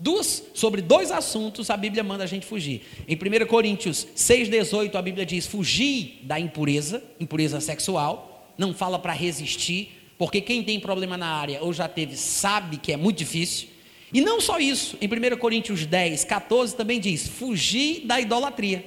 [0.00, 2.82] Duas, sobre dois assuntos a Bíblia manda a gente fugir.
[3.08, 8.54] Em 1 Coríntios 6,18, a Bíblia diz: fugir da impureza, impureza sexual.
[8.56, 12.92] Não fala para resistir, porque quem tem problema na área ou já teve sabe que
[12.92, 13.68] é muito difícil.
[14.12, 18.84] E não só isso, em 1 Coríntios 10, 14 também diz: fugir da idolatria.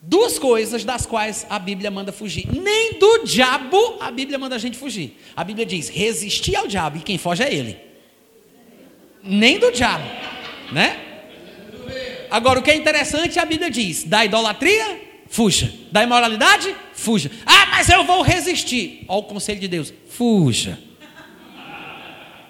[0.00, 2.46] Duas coisas das quais a Bíblia manda fugir.
[2.52, 5.18] Nem do diabo a Bíblia manda a gente fugir.
[5.34, 7.86] A Bíblia diz: resistir ao diabo, e quem foge é ele
[9.26, 10.04] nem do diabo,
[10.72, 11.02] né?
[12.30, 15.72] Agora, o que é interessante, a Bíblia diz: da idolatria, fuja.
[15.90, 17.30] Da imoralidade, fuja.
[17.44, 19.04] Ah, mas eu vou resistir.
[19.08, 20.78] Olha o conselho de Deus: fuja.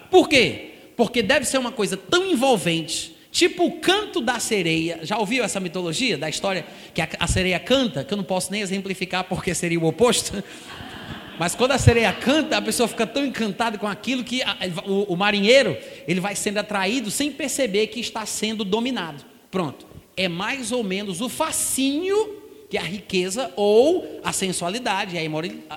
[0.09, 0.66] Por quê?
[0.97, 4.99] Porque deve ser uma coisa tão envolvente, tipo o canto da sereia.
[5.03, 8.03] Já ouviu essa mitologia da história que a, a sereia canta?
[8.03, 10.43] Que eu não posso nem exemplificar porque seria o oposto.
[11.37, 14.57] Mas quando a sereia canta, a pessoa fica tão encantada com aquilo que a,
[14.87, 19.23] o, o marinheiro ele vai sendo atraído sem perceber que está sendo dominado.
[19.51, 19.85] Pronto.
[20.17, 25.21] É mais ou menos o fascínio que a riqueza ou a sensualidade, a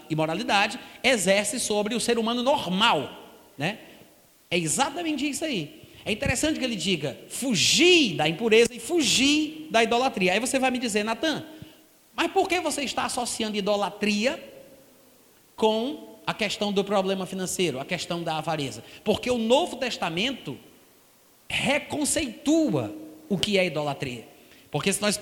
[0.09, 3.79] imoralidade exerce sobre o ser humano normal, né?
[4.51, 5.83] É exatamente isso aí.
[6.05, 10.33] É interessante que ele diga: fugir da impureza e fugir da idolatria.
[10.33, 11.45] Aí você vai me dizer, Natan,
[12.15, 14.43] mas por que você está associando idolatria
[15.57, 18.85] com a questão do problema financeiro, a questão da avareza.
[19.03, 20.57] Porque o Novo Testamento
[21.49, 22.95] reconceitua
[23.29, 24.29] o que é idolatria.
[24.71, 25.19] Porque se nós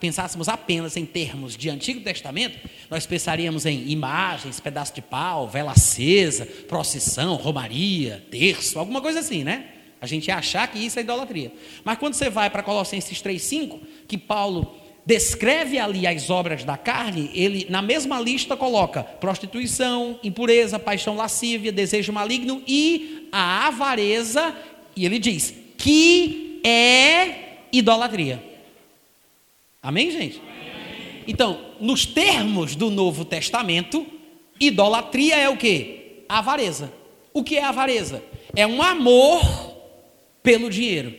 [0.00, 5.72] pensássemos apenas em termos de Antigo Testamento, nós pensaríamos em imagens, pedaço de pau, vela
[5.72, 9.66] acesa, procissão, romaria, terço, alguma coisa assim, né?
[10.00, 11.52] A gente ia achar que isso é idolatria.
[11.84, 17.30] Mas quando você vai para Colossenses 3,5, que Paulo descreve ali as obras da carne,
[17.34, 24.56] ele na mesma lista coloca prostituição, impureza, paixão lascívia, desejo maligno e a avareza,
[24.96, 28.55] e ele diz que é idolatria.
[29.86, 30.42] Amém, gente?
[31.28, 34.04] Então, nos termos do Novo Testamento,
[34.58, 36.24] idolatria é o que?
[36.28, 36.92] Avareza.
[37.32, 38.20] O que é avareza?
[38.56, 39.44] É um amor
[40.42, 41.14] pelo dinheiro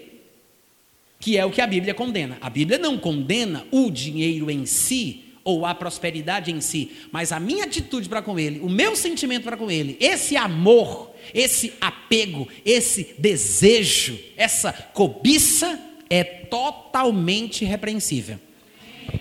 [1.18, 2.38] que é o que a Bíblia condena.
[2.42, 7.40] A Bíblia não condena o dinheiro em si ou a prosperidade em si, mas a
[7.40, 12.50] minha atitude para com ele, o meu sentimento para com ele, esse amor, esse apego,
[12.66, 18.38] esse desejo, essa cobiça é totalmente repreensível.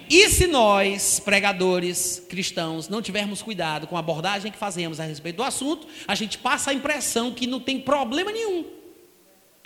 [0.08, 5.36] E se nós, pregadores cristãos, não tivermos cuidado com a abordagem que fazemos a respeito
[5.36, 8.76] do assunto, a gente passa a impressão que não tem problema nenhum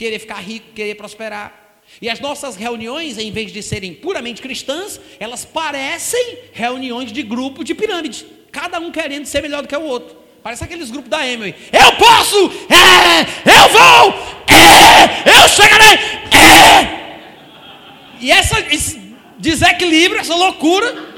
[0.00, 4.98] querer ficar rico, querer prosperar, e as nossas reuniões, em vez de serem puramente cristãs,
[5.18, 9.82] elas parecem reuniões de grupo de pirâmide, cada um querendo ser melhor do que o
[9.82, 10.16] outro.
[10.42, 11.54] Parece aqueles grupos da Emily.
[11.70, 12.50] Eu posso!
[12.70, 13.20] É!
[13.44, 14.14] Eu vou!
[14.48, 15.42] É!
[15.42, 15.98] Eu chegarei!
[16.32, 17.00] É!
[18.20, 19.09] E essa, esse
[19.40, 21.10] desequilíbrio, essa loucura.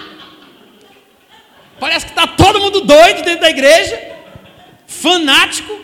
[1.79, 4.01] Parece que está todo mundo doido dentro da igreja,
[4.87, 5.81] fanático.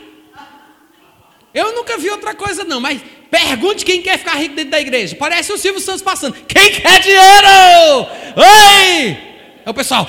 [1.53, 5.14] Eu nunca vi outra coisa, não, mas Pergunte quem quer ficar rico dentro da igreja.
[5.14, 6.33] Parece o Silvio Santos passando.
[6.46, 8.07] Quem quer dinheiro?
[8.37, 9.18] Oi!
[9.66, 10.09] É o pessoal.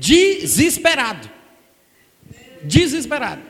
[0.00, 1.30] Desesperado.
[2.64, 3.42] Desesperado.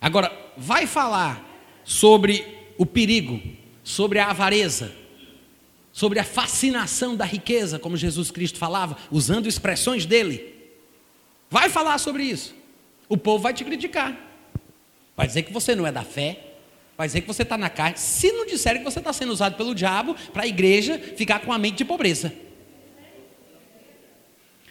[0.00, 1.44] Agora, vai falar
[1.88, 2.44] sobre
[2.76, 3.40] o perigo,
[3.82, 4.94] sobre a avareza,
[5.90, 10.54] sobre a fascinação da riqueza, como Jesus Cristo falava, usando expressões dele.
[11.48, 12.54] Vai falar sobre isso.
[13.08, 14.14] O povo vai te criticar.
[15.16, 16.56] Vai dizer que você não é da fé.
[16.94, 17.96] Vai dizer que você está na carne.
[17.96, 21.54] Se não disserem que você está sendo usado pelo diabo para a igreja ficar com
[21.54, 22.34] a mente de pobreza.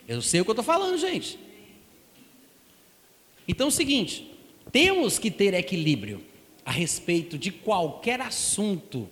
[0.07, 1.39] Eu sei o que eu estou falando, gente.
[3.47, 4.31] Então é o seguinte:
[4.71, 6.26] temos que ter equilíbrio
[6.67, 9.09] a respeito de qualquer assunto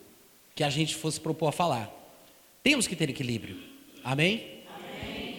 [0.53, 1.89] que a gente fosse propor a falar.
[2.61, 3.57] Temos que ter equilíbrio.
[4.03, 4.43] Amém?
[4.75, 5.37] Amém.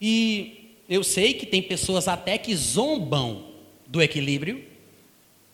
[0.00, 3.46] E eu sei que tem pessoas até que zombam
[3.86, 4.64] do equilíbrio,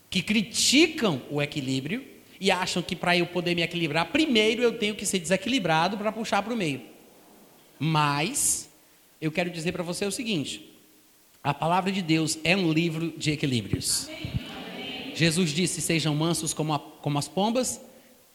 [0.08, 2.02] que criticam o equilíbrio
[2.40, 6.10] e acham que para eu poder me equilibrar, primeiro eu tenho que ser desequilibrado para
[6.10, 6.80] puxar para o meio.
[7.78, 8.70] Mas
[9.20, 10.74] eu quero dizer para você o seguinte:
[11.44, 14.08] a palavra de Deus é um livro de equilíbrios.
[15.16, 17.80] Jesus disse: sejam mansos como, a, como as pombas,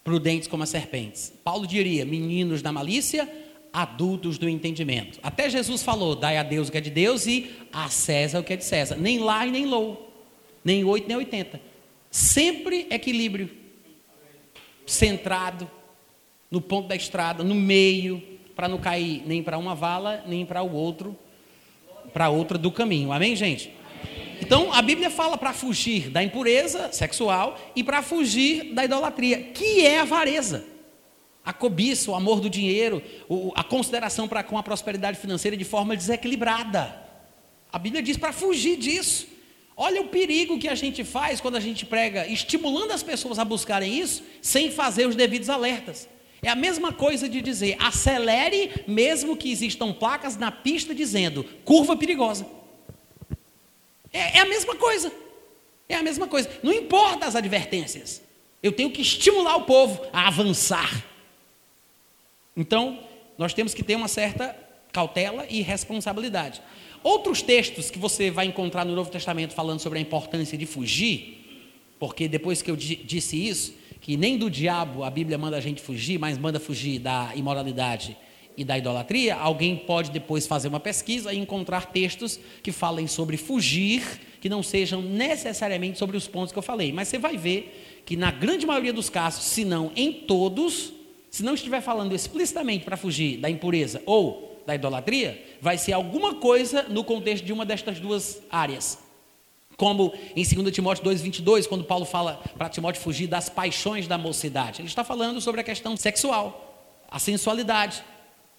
[0.04, 1.32] prudentes como as serpentes.
[1.44, 3.32] Paulo diria: meninos da malícia,
[3.72, 5.20] adultos do entendimento.
[5.22, 8.44] Até Jesus falou: dai a Deus o que é de Deus e a César o
[8.44, 8.96] que é de César.
[8.96, 10.12] Nem lá e nem low,
[10.66, 11.62] nem oito nem oitenta.
[12.10, 13.50] Sempre equilíbrio,
[14.86, 15.70] centrado
[16.50, 18.22] no ponto da estrada, no meio,
[18.56, 21.16] para não cair nem para uma vala nem para o outro,
[22.12, 23.12] para outra do caminho.
[23.12, 23.72] Amém, gente?
[24.52, 29.86] Então a Bíblia fala para fugir da impureza sexual e para fugir da idolatria, que
[29.86, 30.66] é a avareza.
[31.42, 33.02] A cobiça, o amor do dinheiro,
[33.56, 37.02] a consideração para com a prosperidade financeira de forma desequilibrada.
[37.72, 39.26] A Bíblia diz para fugir disso.
[39.78, 43.46] Olha o perigo que a gente faz quando a gente prega, estimulando as pessoas a
[43.46, 46.10] buscarem isso, sem fazer os devidos alertas.
[46.42, 51.96] É a mesma coisa de dizer, acelere, mesmo que existam placas na pista dizendo curva
[51.96, 52.60] perigosa.
[54.12, 55.12] É, é a mesma coisa.
[55.88, 56.50] É a mesma coisa.
[56.64, 58.22] Não importa as advertências.
[58.62, 61.04] Eu tenho que estimular o povo a avançar.
[62.56, 63.00] Então,
[63.38, 64.56] nós temos que ter uma certa
[64.92, 66.62] cautela e responsabilidade.
[67.04, 71.66] Outros textos que você vai encontrar no Novo Testamento falando sobre a importância de fugir,
[72.00, 75.82] porque depois que eu disse isso, que nem do diabo a Bíblia manda a gente
[75.82, 78.16] fugir, mas manda fugir da imoralidade
[78.58, 83.38] e da idolatria, alguém pode depois fazer uma pesquisa e encontrar textos que falem sobre
[83.38, 84.04] fugir,
[84.40, 86.92] que não sejam necessariamente sobre os pontos que eu falei.
[86.92, 90.94] Mas você vai ver que na grande maioria dos casos, se não em todos,
[91.30, 96.36] se não estiver falando explicitamente para fugir da impureza ou da idolatria, vai ser alguma
[96.36, 99.00] coisa no contexto de uma destas duas áreas.
[99.78, 104.82] Como em 2 Timóteo 2,22, quando Paulo fala para Timóteo fugir das paixões da mocidade.
[104.82, 108.04] Ele está falando sobre a questão sexual, a sensualidade.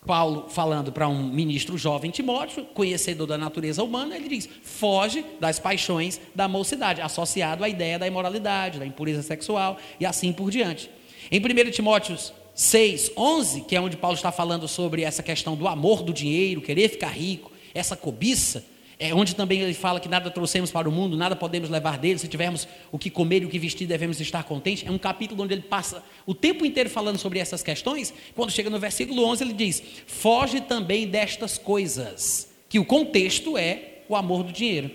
[0.07, 5.59] Paulo falando para um ministro jovem Timóteo, conhecedor da natureza humana, ele diz: foge das
[5.59, 10.91] paixões da mocidade, associado à ideia da imoralidade, da impureza sexual e assim por diante.
[11.31, 12.19] Em 1 Timóteo
[12.55, 16.61] 6, 11, que é onde Paulo está falando sobre essa questão do amor do dinheiro,
[16.61, 18.65] querer ficar rico, essa cobiça,
[19.03, 22.21] é onde também ele fala que nada trouxemos para o mundo, nada podemos levar dele,
[22.21, 24.87] se tivermos o que comer e o que vestir, devemos estar contentes.
[24.87, 28.15] É um capítulo onde ele passa o tempo inteiro falando sobre essas questões.
[28.37, 34.03] Quando chega no versículo 11, ele diz: Foge também destas coisas, que o contexto é
[34.09, 34.89] o amor do dinheiro.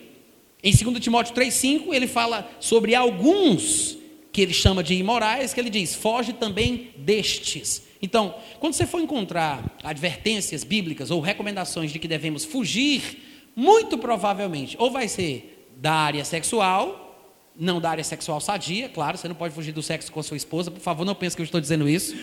[0.63, 3.97] Em 2 Timóteo 3,5, ele fala sobre alguns
[4.31, 7.85] que ele chama de imorais, que ele diz: Foge também destes.
[8.01, 14.75] Então, quando você for encontrar advertências bíblicas ou recomendações de que devemos fugir muito provavelmente,
[14.79, 19.55] ou vai ser da área sexual, não da área sexual sadia, claro, você não pode
[19.55, 21.89] fugir do sexo com a sua esposa, por favor, não pense que eu estou dizendo
[21.89, 22.15] isso.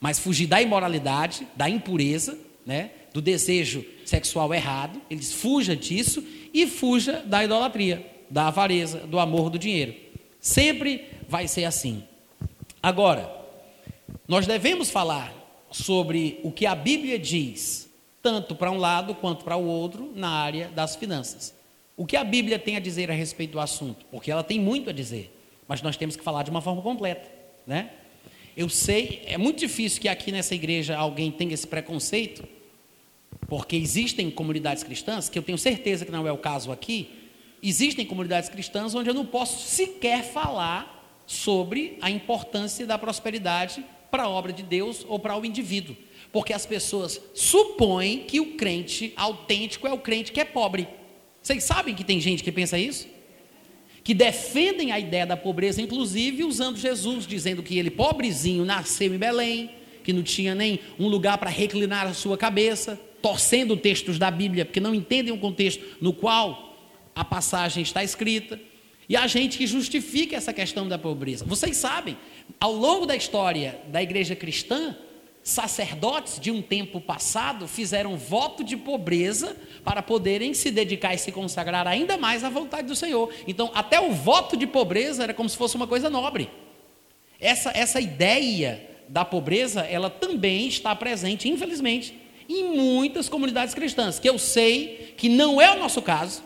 [0.00, 6.64] Mas fugir da imoralidade, da impureza, né, do desejo sexual errado, eles fuja disso e
[6.64, 9.96] fuja da idolatria, da avareza, do amor do dinheiro.
[10.38, 12.04] Sempre vai ser assim.
[12.80, 13.28] Agora,
[14.28, 15.34] nós devemos falar
[15.72, 17.83] sobre o que a Bíblia diz
[18.24, 21.54] tanto para um lado quanto para o outro na área das finanças.
[21.94, 24.06] O que a Bíblia tem a dizer a respeito do assunto?
[24.10, 25.30] Porque ela tem muito a dizer,
[25.68, 27.30] mas nós temos que falar de uma forma completa,
[27.66, 27.90] né?
[28.56, 32.48] Eu sei, é muito difícil que aqui nessa igreja alguém tenha esse preconceito,
[33.46, 37.10] porque existem comunidades cristãs, que eu tenho certeza que não é o caso aqui,
[37.62, 44.22] existem comunidades cristãs onde eu não posso sequer falar sobre a importância da prosperidade para
[44.22, 45.94] a obra de Deus ou para o indivíduo
[46.34, 50.88] porque as pessoas supõem que o crente autêntico é o crente que é pobre.
[51.40, 53.06] Vocês sabem que tem gente que pensa isso?
[54.02, 59.16] Que defendem a ideia da pobreza, inclusive usando Jesus, dizendo que ele, pobrezinho, nasceu em
[59.16, 59.70] Belém,
[60.02, 64.64] que não tinha nem um lugar para reclinar a sua cabeça, torcendo textos da Bíblia,
[64.64, 66.76] porque não entendem o contexto no qual
[67.14, 68.58] a passagem está escrita.
[69.08, 71.44] E a gente que justifica essa questão da pobreza.
[71.44, 72.18] Vocês sabem,
[72.58, 74.96] ao longo da história da igreja cristã,
[75.44, 79.54] sacerdotes de um tempo passado fizeram voto de pobreza
[79.84, 83.30] para poderem se dedicar e se consagrar ainda mais à vontade do Senhor.
[83.46, 86.48] Então, até o voto de pobreza era como se fosse uma coisa nobre.
[87.38, 94.28] Essa, essa ideia da pobreza, ela também está presente, infelizmente, em muitas comunidades cristãs, que
[94.28, 96.42] eu sei que não é o nosso caso,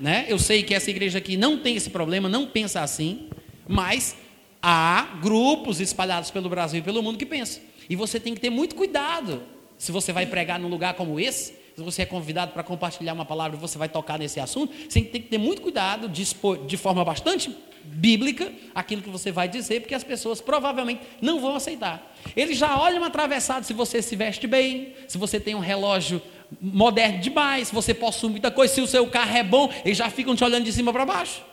[0.00, 0.24] né?
[0.28, 3.28] Eu sei que essa igreja aqui não tem esse problema, não pensa assim,
[3.68, 4.16] mas
[4.62, 7.69] há grupos espalhados pelo Brasil e pelo mundo que pensam.
[7.90, 9.42] E você tem que ter muito cuidado
[9.76, 13.24] se você vai pregar num lugar como esse, se você é convidado para compartilhar uma
[13.24, 16.64] palavra e você vai tocar nesse assunto, você tem que ter muito cuidado de expor
[16.66, 21.56] de forma bastante bíblica aquilo que você vai dizer, porque as pessoas provavelmente não vão
[21.56, 22.14] aceitar.
[22.36, 26.22] Eles já olham atravessado se você se veste bem, se você tem um relógio
[26.60, 30.08] moderno demais, se você possui muita coisa, se o seu carro é bom, eles já
[30.08, 31.49] ficam te olhando de cima para baixo.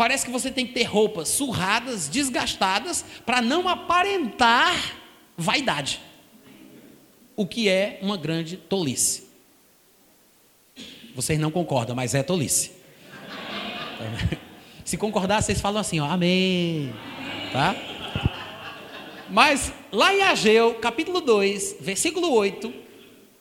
[0.00, 4.96] Parece que você tem que ter roupas surradas, desgastadas, para não aparentar
[5.36, 6.00] vaidade.
[7.36, 9.24] O que é uma grande tolice.
[11.14, 12.72] Vocês não concordam, mas é tolice.
[14.86, 16.94] Se concordar, vocês falam assim, ó, amém.
[17.52, 17.76] Tá?
[19.28, 22.72] Mas lá em Ageu, capítulo 2, versículo 8,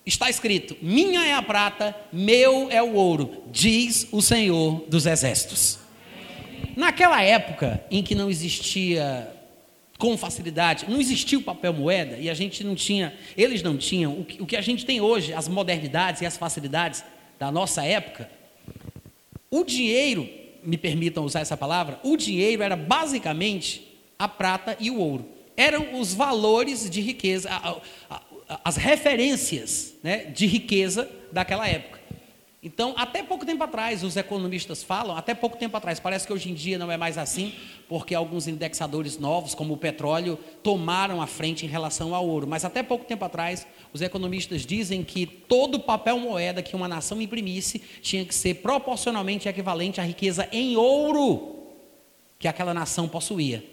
[0.06, 5.88] está escrito: Minha é a prata, meu é o ouro, diz o Senhor dos Exércitos.
[6.76, 9.32] Naquela época em que não existia
[9.98, 14.18] com facilidade, não existia o papel moeda e a gente não tinha, eles não tinham
[14.18, 17.04] o que, o que a gente tem hoje, as modernidades e as facilidades
[17.38, 18.30] da nossa época.
[19.52, 20.28] O dinheiro,
[20.64, 25.28] me permitam usar essa palavra, o dinheiro era basicamente a prata e o ouro.
[25.56, 27.50] Eram os valores de riqueza,
[28.64, 31.99] as referências né, de riqueza daquela época.
[32.62, 36.52] Então, até pouco tempo atrás, os economistas falam, até pouco tempo atrás, parece que hoje
[36.52, 37.54] em dia não é mais assim,
[37.88, 42.46] porque alguns indexadores novos, como o petróleo, tomaram a frente em relação ao ouro.
[42.46, 47.22] Mas até pouco tempo atrás, os economistas dizem que todo papel moeda que uma nação
[47.22, 51.56] imprimisse tinha que ser proporcionalmente equivalente à riqueza em ouro
[52.38, 53.64] que aquela nação possuía.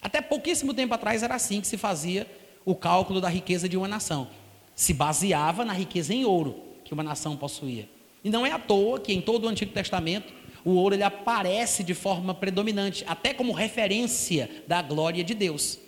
[0.00, 2.26] Até pouquíssimo tempo atrás era assim que se fazia
[2.64, 4.28] o cálculo da riqueza de uma nação.
[4.74, 7.99] Se baseava na riqueza em ouro que uma nação possuía.
[8.22, 10.32] E não é à toa que em todo o Antigo Testamento
[10.64, 15.78] o ouro ele aparece de forma predominante, até como referência da glória de Deus.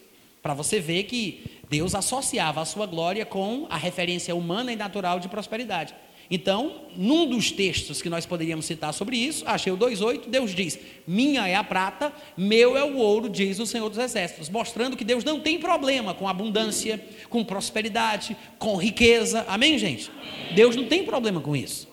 [0.43, 5.21] Para você ver que Deus associava a sua glória com a referência humana e natural
[5.21, 5.95] de prosperidade.
[6.31, 10.79] Então, num dos textos que nós poderíamos citar sobre isso, achei o 2,8, Deus diz:
[11.07, 15.05] Minha é a prata, meu é o ouro, diz o Senhor dos Exércitos, mostrando que
[15.05, 19.45] Deus não tem problema com abundância, com prosperidade, com riqueza.
[19.47, 20.11] Amém, gente?
[20.55, 21.92] Deus não tem problema com isso.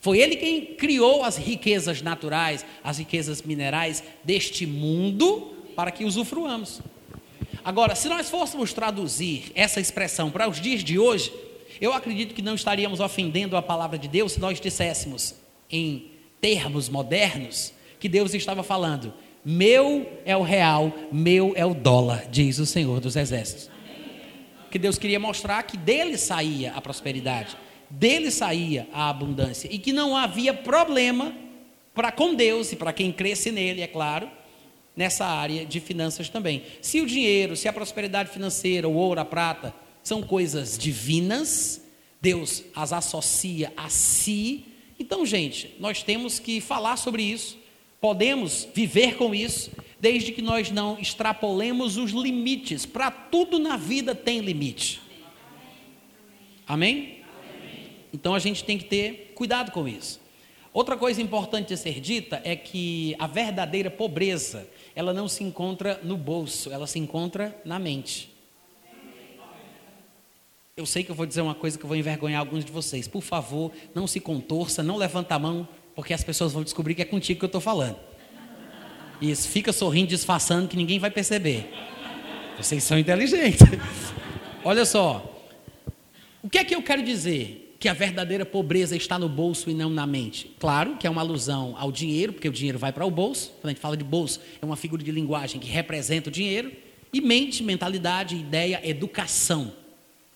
[0.00, 6.80] Foi ele quem criou as riquezas naturais, as riquezas minerais deste mundo para que usufruamos.
[7.62, 11.30] Agora, se nós fôssemos traduzir essa expressão para os dias de hoje,
[11.78, 15.34] eu acredito que não estaríamos ofendendo a palavra de Deus se nós disséssemos,
[15.70, 19.12] em termos modernos, que Deus estava falando:
[19.44, 23.70] meu é o real, meu é o dólar, diz o Senhor dos Exércitos.
[24.70, 27.56] Que Deus queria mostrar que dele saía a prosperidade
[27.90, 31.34] dele saía a abundância e que não havia problema
[31.92, 34.30] para com Deus e para quem cresce nele, é claro,
[34.96, 36.62] nessa área de finanças também.
[36.80, 41.82] Se o dinheiro, se a prosperidade financeira, o ouro, a prata, são coisas divinas,
[42.20, 44.64] Deus as associa a si.
[44.98, 47.58] Então, gente, nós temos que falar sobre isso,
[48.00, 52.86] podemos viver com isso, desde que nós não extrapolemos os limites.
[52.86, 55.00] Para tudo na vida tem limite.
[56.66, 57.19] Amém?
[58.12, 60.20] Então a gente tem que ter cuidado com isso.
[60.72, 66.00] Outra coisa importante de ser dita é que a verdadeira pobreza, ela não se encontra
[66.02, 68.30] no bolso, ela se encontra na mente.
[70.76, 73.08] Eu sei que eu vou dizer uma coisa que eu vou envergonhar alguns de vocês.
[73.08, 77.02] Por favor, não se contorça, não levanta a mão, porque as pessoas vão descobrir que
[77.02, 77.98] é contigo que eu estou falando.
[79.20, 81.68] Isso, fica sorrindo, disfarçando, que ninguém vai perceber.
[82.56, 83.60] Vocês são inteligentes.
[84.64, 85.26] Olha só.
[86.42, 87.69] O que é que eu quero dizer?
[87.80, 90.54] Que a verdadeira pobreza está no bolso e não na mente.
[90.60, 93.52] Claro que é uma alusão ao dinheiro, porque o dinheiro vai para o bolso.
[93.58, 96.70] Quando a gente fala de bolso, é uma figura de linguagem que representa o dinheiro.
[97.10, 99.72] E mente, mentalidade, ideia, educação,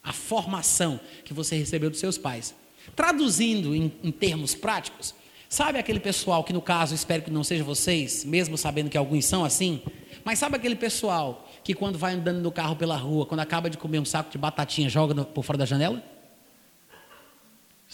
[0.02, 2.54] a formação que você recebeu dos seus pais.
[2.96, 5.14] Traduzindo em, em termos práticos,
[5.46, 9.26] sabe aquele pessoal que, no caso, espero que não seja vocês, mesmo sabendo que alguns
[9.26, 9.82] são assim,
[10.24, 13.76] mas sabe aquele pessoal que, quando vai andando no carro pela rua, quando acaba de
[13.76, 16.13] comer um saco de batatinha, joga por fora da janela?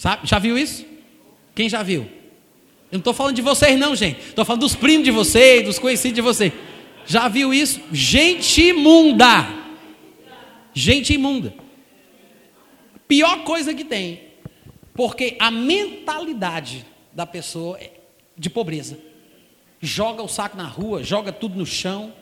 [0.01, 0.27] Sabe?
[0.27, 0.87] Já viu isso?
[1.55, 2.05] Quem já viu?
[2.91, 4.19] Eu não estou falando de vocês, não, gente.
[4.29, 6.55] Estou falando dos primos de vocês, dos conhecidos de vocês.
[7.05, 7.83] Já viu isso?
[7.93, 9.47] Gente imunda.
[10.73, 11.53] Gente imunda.
[13.07, 14.23] Pior coisa que tem.
[14.95, 17.91] Porque a mentalidade da pessoa é
[18.39, 18.99] de pobreza.
[19.83, 22.15] Joga o saco na rua, joga tudo no chão.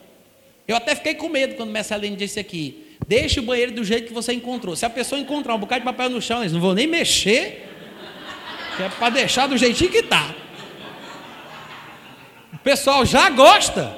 [0.67, 4.13] Eu até fiquei com medo quando Messalene disse aqui: deixe o banheiro do jeito que
[4.13, 4.75] você encontrou.
[4.75, 7.68] Se a pessoa encontrar um bocado de papel no chão, eles não vão nem mexer
[8.79, 10.33] que é para deixar do jeitinho que está.
[12.53, 13.93] O pessoal já gosta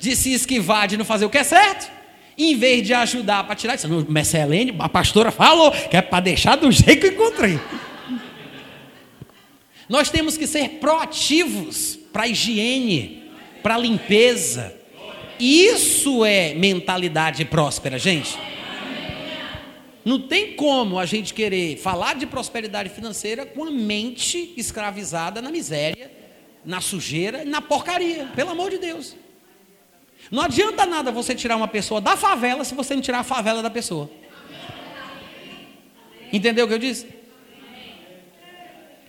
[0.00, 1.88] de se esquivar, de não fazer o que é certo,
[2.36, 3.88] em vez de ajudar para tirar isso.
[4.08, 7.60] Messelene, a pastora falou que é para deixar do jeito que eu encontrei.
[9.88, 13.30] Nós temos que ser proativos para a higiene,
[13.62, 14.74] para a limpeza.
[15.38, 18.36] Isso é mentalidade próspera, gente.
[20.06, 25.50] Não tem como a gente querer falar de prosperidade financeira com a mente escravizada na
[25.50, 26.12] miséria,
[26.64, 29.16] na sujeira, na porcaria, pelo amor de Deus.
[30.30, 33.60] Não adianta nada você tirar uma pessoa da favela se você não tirar a favela
[33.60, 34.08] da pessoa.
[36.32, 37.08] Entendeu o que eu disse?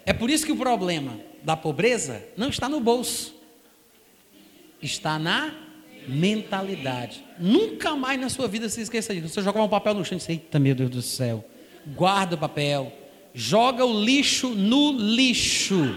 [0.03, 3.35] É por isso que o problema da pobreza não está no bolso,
[4.81, 5.53] está na
[6.07, 7.23] mentalidade.
[7.39, 9.29] Nunca mais na sua vida se esqueça disso.
[9.29, 11.43] Você jogar um papel no chão e diz, eita meu Deus do céu.
[11.95, 12.91] guarda o papel,
[13.33, 15.95] joga o lixo no lixo.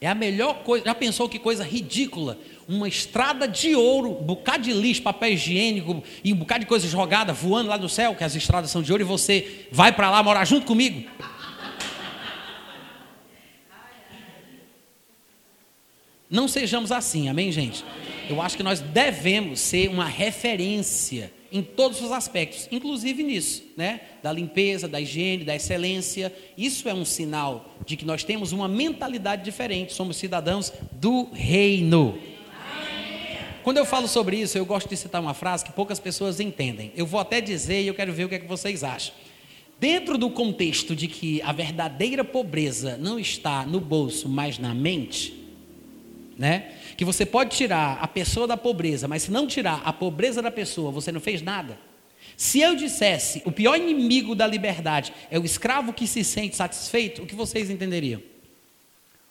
[0.00, 0.84] É a melhor coisa.
[0.84, 2.38] Já pensou que coisa ridícula?
[2.68, 6.86] Uma estrada de ouro, um bocado de lixo, papel higiênico e um bocado de coisa
[6.86, 10.10] jogada voando lá do céu, que as estradas são de ouro, e você vai para
[10.10, 11.08] lá morar junto comigo?
[16.30, 17.84] Não sejamos assim, amém, gente?
[18.28, 24.02] Eu acho que nós devemos ser uma referência em todos os aspectos, inclusive nisso, né?
[24.22, 26.30] Da limpeza, da higiene, da excelência.
[26.56, 32.18] Isso é um sinal de que nós temos uma mentalidade diferente, somos cidadãos do reino.
[33.62, 36.92] Quando eu falo sobre isso, eu gosto de citar uma frase que poucas pessoas entendem.
[36.94, 39.14] Eu vou até dizer e eu quero ver o que é que vocês acham.
[39.80, 45.34] Dentro do contexto de que a verdadeira pobreza não está no bolso, mas na mente,
[46.38, 46.76] né?
[46.96, 50.50] Que você pode tirar a pessoa da pobreza, mas se não tirar a pobreza da
[50.50, 51.76] pessoa, você não fez nada.
[52.36, 57.24] Se eu dissesse o pior inimigo da liberdade é o escravo que se sente satisfeito,
[57.24, 58.22] o que vocês entenderiam?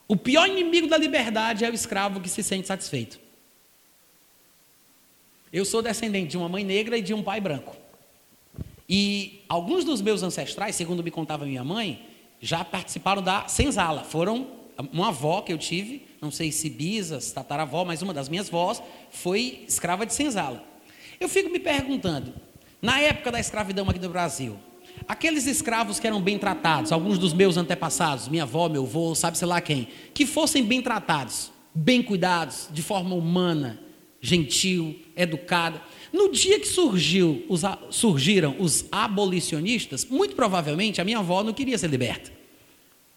[0.07, 3.19] O pior inimigo da liberdade é o escravo que se sente satisfeito.
[5.51, 7.75] Eu sou descendente de uma mãe negra e de um pai branco.
[8.89, 12.05] E alguns dos meus ancestrais, segundo me contava minha mãe,
[12.41, 14.03] já participaram da senzala.
[14.03, 14.47] Foram
[14.91, 18.81] uma avó que eu tive, não sei se bisas, tataravó, mas uma das minhas vós
[19.09, 20.63] foi escrava de senzala.
[21.19, 22.33] Eu fico me perguntando,
[22.81, 24.57] na época da escravidão aqui do Brasil,
[25.07, 29.45] aqueles escravos que eram bem tratados, alguns dos meus antepassados, minha avó, meu avô, sabe-se
[29.45, 33.79] lá quem, que fossem bem tratados, bem cuidados, de forma humana,
[34.21, 35.81] gentil, educada.
[36.13, 41.77] No dia que surgiu, os, surgiram os abolicionistas, muito provavelmente a minha avó não queria
[41.77, 42.36] ser liberta.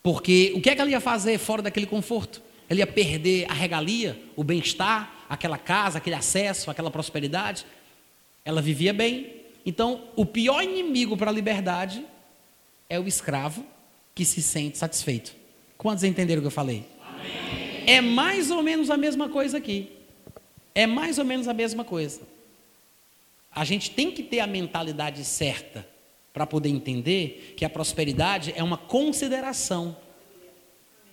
[0.02, 2.42] Porque o que é que ela ia fazer fora daquele conforto?
[2.68, 7.66] Ela ia perder a regalia, o bem-estar, aquela casa, aquele acesso, aquela prosperidade.
[8.44, 9.40] Ela vivia bem.
[9.66, 12.04] Então, o pior inimigo para a liberdade
[12.88, 13.64] é o escravo
[14.14, 15.34] que se sente satisfeito.
[15.76, 16.84] Quantos entenderam o que eu falei?
[17.06, 17.84] Amém.
[17.86, 19.92] É mais ou menos a mesma coisa aqui.
[20.74, 22.22] É mais ou menos a mesma coisa.
[23.52, 25.86] A gente tem que ter a mentalidade certa
[26.32, 29.96] para poder entender que a prosperidade é uma consideração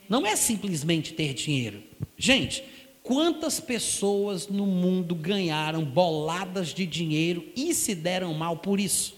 [0.09, 1.83] não é simplesmente ter dinheiro.
[2.17, 2.63] Gente,
[3.03, 9.15] quantas pessoas no mundo ganharam boladas de dinheiro e se deram mal por isso?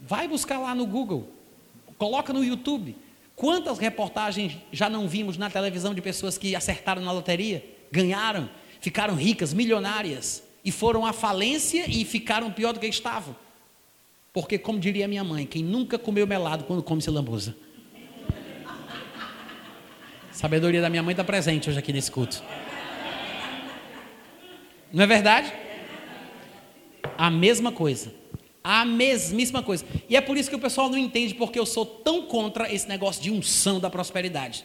[0.00, 1.28] Vai buscar lá no Google,
[1.96, 2.96] coloca no YouTube.
[3.34, 9.14] Quantas reportagens já não vimos na televisão de pessoas que acertaram na loteria, ganharam, ficaram
[9.14, 13.34] ricas, milionárias e foram à falência e ficaram pior do que estavam?
[14.32, 17.54] Porque, como diria minha mãe, quem nunca comeu melado quando come se lambuza.
[20.30, 22.42] Sabedoria da minha mãe está presente hoje aqui nesse culto.
[24.90, 25.52] Não é verdade?
[27.18, 28.14] A mesma coisa.
[28.64, 29.84] A mesmíssima coisa.
[30.08, 32.88] E é por isso que o pessoal não entende porque eu sou tão contra esse
[32.88, 34.64] negócio de unção da prosperidade.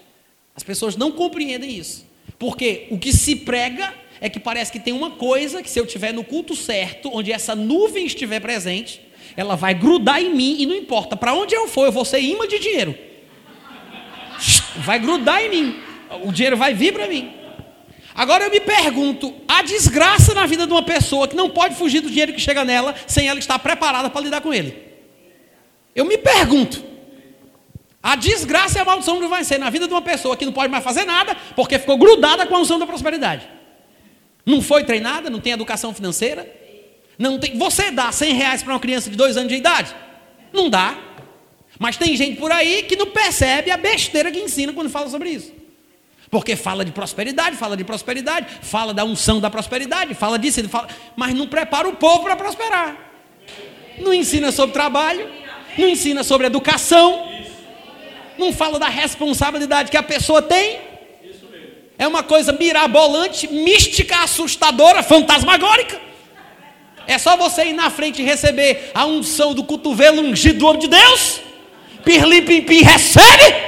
[0.56, 2.06] As pessoas não compreendem isso.
[2.40, 5.86] Porque o que se prega é que parece que tem uma coisa que se eu
[5.86, 9.07] estiver no culto certo, onde essa nuvem estiver presente,
[9.38, 12.20] ela vai grudar em mim e não importa para onde eu for, eu vou ser
[12.20, 13.08] imã de dinheiro
[14.78, 15.80] vai grudar em mim.
[16.24, 17.34] O dinheiro vai vir para mim.
[18.16, 22.02] Agora eu me pergunto: a desgraça na vida de uma pessoa que não pode fugir
[22.02, 24.76] do dinheiro que chega nela sem ela estar preparada para lidar com ele.
[25.96, 26.84] Eu me pergunto:
[28.02, 30.54] a desgraça e a maldição que vai ser na vida de uma pessoa que não
[30.54, 33.48] pode mais fazer nada porque ficou grudada com a unção da prosperidade.
[34.46, 36.57] Não foi treinada, não tem educação financeira.
[37.18, 37.58] Não tem.
[37.58, 39.96] Você dá 100 reais para uma criança de dois anos de idade?
[40.54, 40.98] Não dá.
[41.80, 45.30] Mas tem gente por aí que não percebe a besteira que ensina quando fala sobre
[45.30, 45.52] isso.
[46.30, 50.88] Porque fala de prosperidade, fala de prosperidade, fala da unção da prosperidade, fala disso, fala,
[51.16, 52.98] mas não prepara o povo para prosperar.
[53.98, 55.30] Não ensina sobre trabalho,
[55.78, 57.32] não ensina sobre educação,
[58.38, 60.80] não fala da responsabilidade que a pessoa tem.
[61.98, 66.07] É uma coisa mirabolante, mística, assustadora, fantasmagórica.
[67.08, 70.82] É só você ir na frente e receber a unção do cotovelo ungido do homem
[70.82, 71.48] de Deus
[72.08, 73.68] pirlim pim, pim recebe.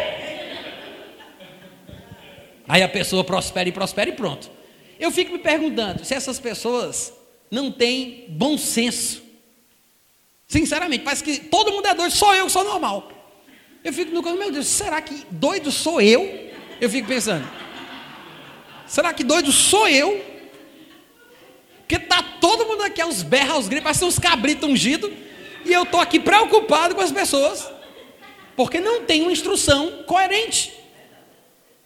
[2.66, 4.50] Aí a pessoa prospera e prospera e pronto.
[4.98, 7.12] Eu fico me perguntando se essas pessoas
[7.52, 9.22] não têm bom senso.
[10.48, 13.12] Sinceramente, parece que todo mundo é doido, só eu que sou normal.
[13.84, 16.50] Eu fico no meu Deus, será que doido sou eu?
[16.80, 17.48] Eu fico pensando.
[18.88, 20.24] Será que doido sou eu?
[21.90, 25.10] Porque tá todo mundo aqui aos berros, aos gritos, parece uns cabritos ungidos,
[25.66, 27.68] e eu tô aqui preocupado com as pessoas.
[28.56, 30.72] Porque não tem uma instrução coerente.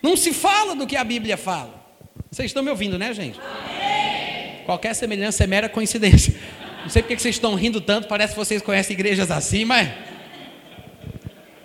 [0.01, 1.81] Não se fala do que a Bíblia fala.
[2.29, 3.39] Vocês estão me ouvindo, né, gente?
[3.39, 4.63] Amém.
[4.65, 6.35] Qualquer semelhança é mera coincidência.
[6.81, 9.87] Não sei porque vocês estão rindo tanto, parece que vocês conhecem igrejas assim, mas.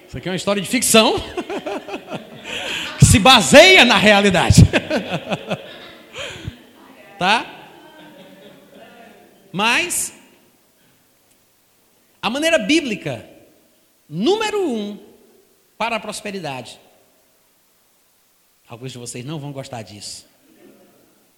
[0.07, 1.21] Isso aqui é uma história de ficção
[3.01, 4.63] que se baseia na realidade.
[7.19, 7.58] tá?
[9.53, 10.13] Mas
[12.21, 13.29] a maneira bíblica
[14.09, 14.99] número um
[15.77, 16.81] para a prosperidade.
[18.69, 20.27] Alguns de vocês não vão gostar disso.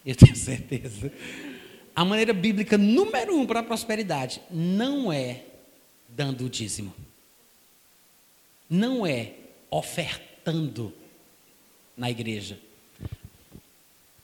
[0.05, 1.13] Eu tenho certeza.
[1.95, 5.45] A maneira bíblica número um para a prosperidade não é
[6.09, 6.95] dando o dízimo.
[8.69, 9.35] Não é
[9.71, 10.93] ofertando
[11.97, 12.59] na igreja.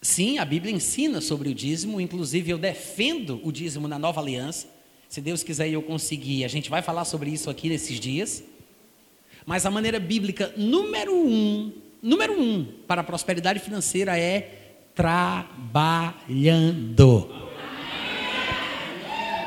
[0.07, 4.69] Sim, a Bíblia ensina sobre o dízimo, inclusive eu defendo o dízimo na nova aliança.
[5.09, 8.45] Se Deus quiser e eu conseguir, a gente vai falar sobre isso aqui nesses dias.
[9.45, 17.29] Mas a maneira bíblica número um, número um para a prosperidade financeira é trabalhando.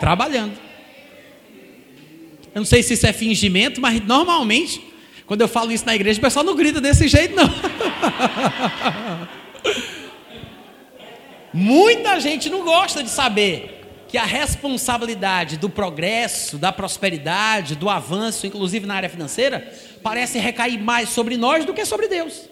[0.02, 0.60] Trabalhando.
[2.54, 4.84] Eu não sei se isso é fingimento, mas normalmente,
[5.26, 7.48] quando eu falo isso na igreja, o pessoal não grita desse jeito, não.
[11.60, 18.48] Muita gente não gosta de saber que a responsabilidade do progresso, da prosperidade, do avanço,
[18.48, 19.70] inclusive na área financeira,
[20.02, 22.50] parece recair mais sobre nós do que sobre Deus.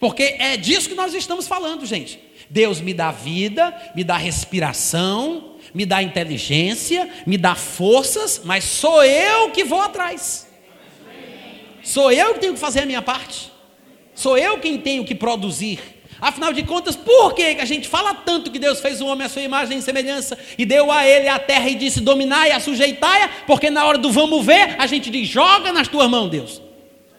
[0.00, 2.18] Porque é disso que nós estamos falando, gente.
[2.50, 9.04] Deus me dá vida, me dá respiração, me dá inteligência, me dá forças, mas sou
[9.04, 10.48] eu que vou atrás.
[11.80, 13.52] Sou eu que tenho que fazer a minha parte.
[14.16, 16.01] Sou eu quem tenho que produzir.
[16.22, 19.28] Afinal de contas, por que a gente fala tanto que Deus fez o homem à
[19.28, 22.60] sua imagem e semelhança e deu a ele a terra e disse dominai e a
[22.60, 23.28] sujeitai?
[23.44, 26.62] Porque na hora do vamos ver, a gente diz joga nas tuas mãos, Deus.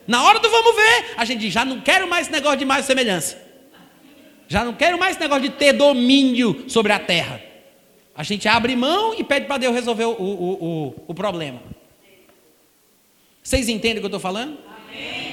[0.06, 2.64] Na hora do vamos ver, a gente diz já não quero mais esse negócio de
[2.64, 3.36] e semelhança.
[4.48, 7.42] Já não quero mais esse negócio de ter domínio sobre a terra.
[8.16, 11.60] A gente abre mão e pede para Deus resolver o, o, o, o problema.
[13.42, 14.56] Vocês entendem o que eu estou falando?
[14.66, 15.23] Amém.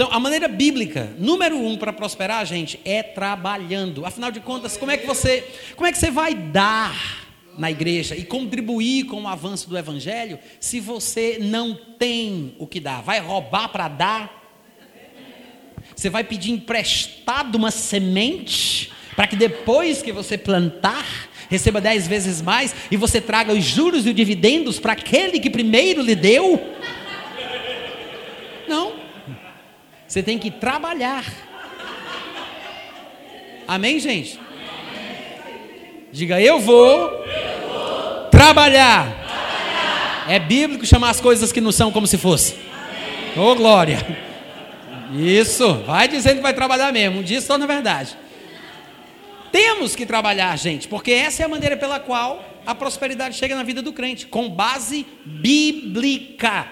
[0.00, 4.06] Então, a maneira bíblica, número um, para prosperar, gente, é trabalhando.
[4.06, 5.46] Afinal de contas, como é que você,
[5.76, 7.28] como é que você vai dar
[7.58, 12.80] na igreja e contribuir com o avanço do evangelho se você não tem o que
[12.80, 13.02] dar?
[13.02, 14.42] Vai roubar para dar?
[15.94, 22.40] Você vai pedir emprestado uma semente para que depois que você plantar, receba dez vezes
[22.40, 26.58] mais e você traga os juros e os dividendos para aquele que primeiro lhe deu?
[28.66, 28.99] Não.
[30.10, 31.24] Você tem que trabalhar.
[33.68, 34.40] Amém, gente?
[36.10, 37.24] Diga, eu vou,
[38.28, 40.26] trabalhar.
[40.28, 42.56] É bíblico chamar as coisas que não são como se fosse.
[43.36, 44.04] Ô oh, glória.
[45.16, 47.20] Isso, vai dizendo que vai trabalhar mesmo.
[47.20, 48.16] Um dia se torna verdade.
[49.52, 53.62] Temos que trabalhar, gente, porque essa é a maneira pela qual a prosperidade chega na
[53.62, 56.66] vida do crente, com base bíblica.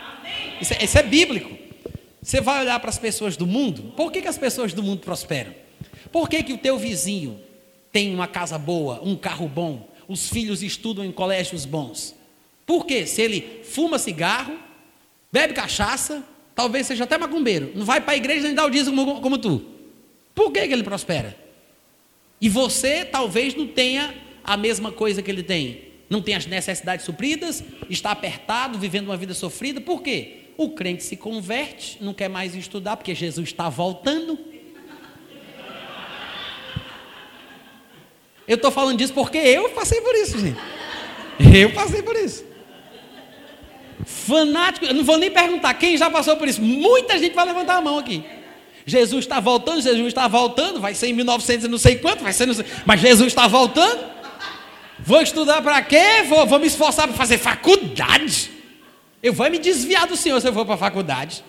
[0.60, 1.57] Isso é, isso é bíblico.
[2.28, 5.00] Você vai olhar para as pessoas do mundo, por que, que as pessoas do mundo
[5.00, 5.54] prosperam?
[6.12, 7.40] Por que, que o teu vizinho
[7.90, 12.14] tem uma casa boa, um carro bom, os filhos estudam em colégios bons?
[12.66, 13.06] Por quê?
[13.06, 14.58] Se ele fuma cigarro,
[15.32, 16.22] bebe cachaça,
[16.54, 19.38] talvez seja até macumbeiro, não vai para a igreja nem dá o dízimo como, como
[19.38, 19.64] tu.
[20.34, 21.34] Por que, que ele prospera?
[22.38, 24.14] E você talvez não tenha
[24.44, 25.80] a mesma coisa que ele tem.
[26.10, 29.80] Não tem as necessidades supridas, está apertado, vivendo uma vida sofrida.
[29.80, 30.37] Por quê?
[30.58, 34.36] O crente se converte, não quer mais estudar, porque Jesus está voltando.
[38.46, 40.58] Eu estou falando disso porque eu passei por isso, gente.
[41.54, 42.44] Eu passei por isso.
[44.04, 46.60] Fanático, eu não vou nem perguntar quem já passou por isso.
[46.60, 48.24] Muita gente vai levantar a mão aqui.
[48.84, 52.32] Jesus está voltando, Jesus está voltando, vai ser em 1900 e não sei quanto, vai
[52.32, 54.04] ser, sei, mas Jesus está voltando.
[54.98, 56.24] Vou estudar para quê?
[56.28, 58.57] Vou, vou me esforçar para fazer faculdade.
[59.22, 61.44] Eu vou me desviar do Senhor se eu for para a faculdade.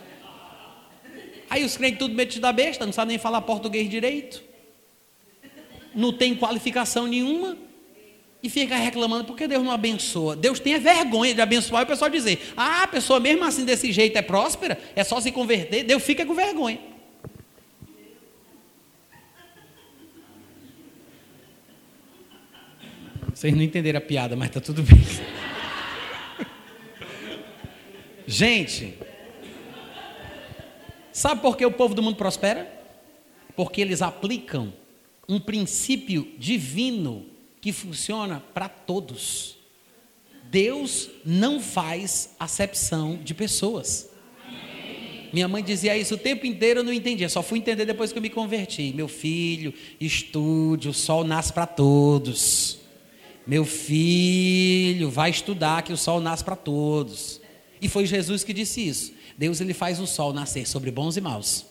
[1.50, 4.44] Aí os crentes tudo metido da besta, não sabem nem falar português direito.
[5.94, 7.58] Não tem qualificação nenhuma.
[8.42, 10.36] E fica reclamando porque Deus não abençoa.
[10.36, 13.92] Deus tem vergonha de abençoar e o pessoal dizer: Ah, a pessoa mesmo assim desse
[13.92, 15.84] jeito é próspera, é só se converter.
[15.84, 16.80] Deus fica com vergonha.
[23.34, 25.00] Vocês não entenderam a piada, mas está tudo bem.
[28.32, 28.94] Gente,
[31.12, 32.72] sabe por que o povo do mundo prospera?
[33.56, 34.72] Porque eles aplicam
[35.28, 37.26] um princípio divino
[37.60, 39.58] que funciona para todos.
[40.44, 44.12] Deus não faz acepção de pessoas.
[45.34, 48.20] Minha mãe dizia isso o tempo inteiro, eu não entendia, só fui entender depois que
[48.20, 48.94] eu me converti.
[48.96, 52.78] Meu filho, estude, o sol nasce para todos.
[53.48, 57.39] Meu filho, vai estudar que o sol nasce para todos.
[57.82, 59.14] E foi Jesus que disse isso.
[59.38, 61.66] Deus ele faz o sol nascer sobre bons e maus.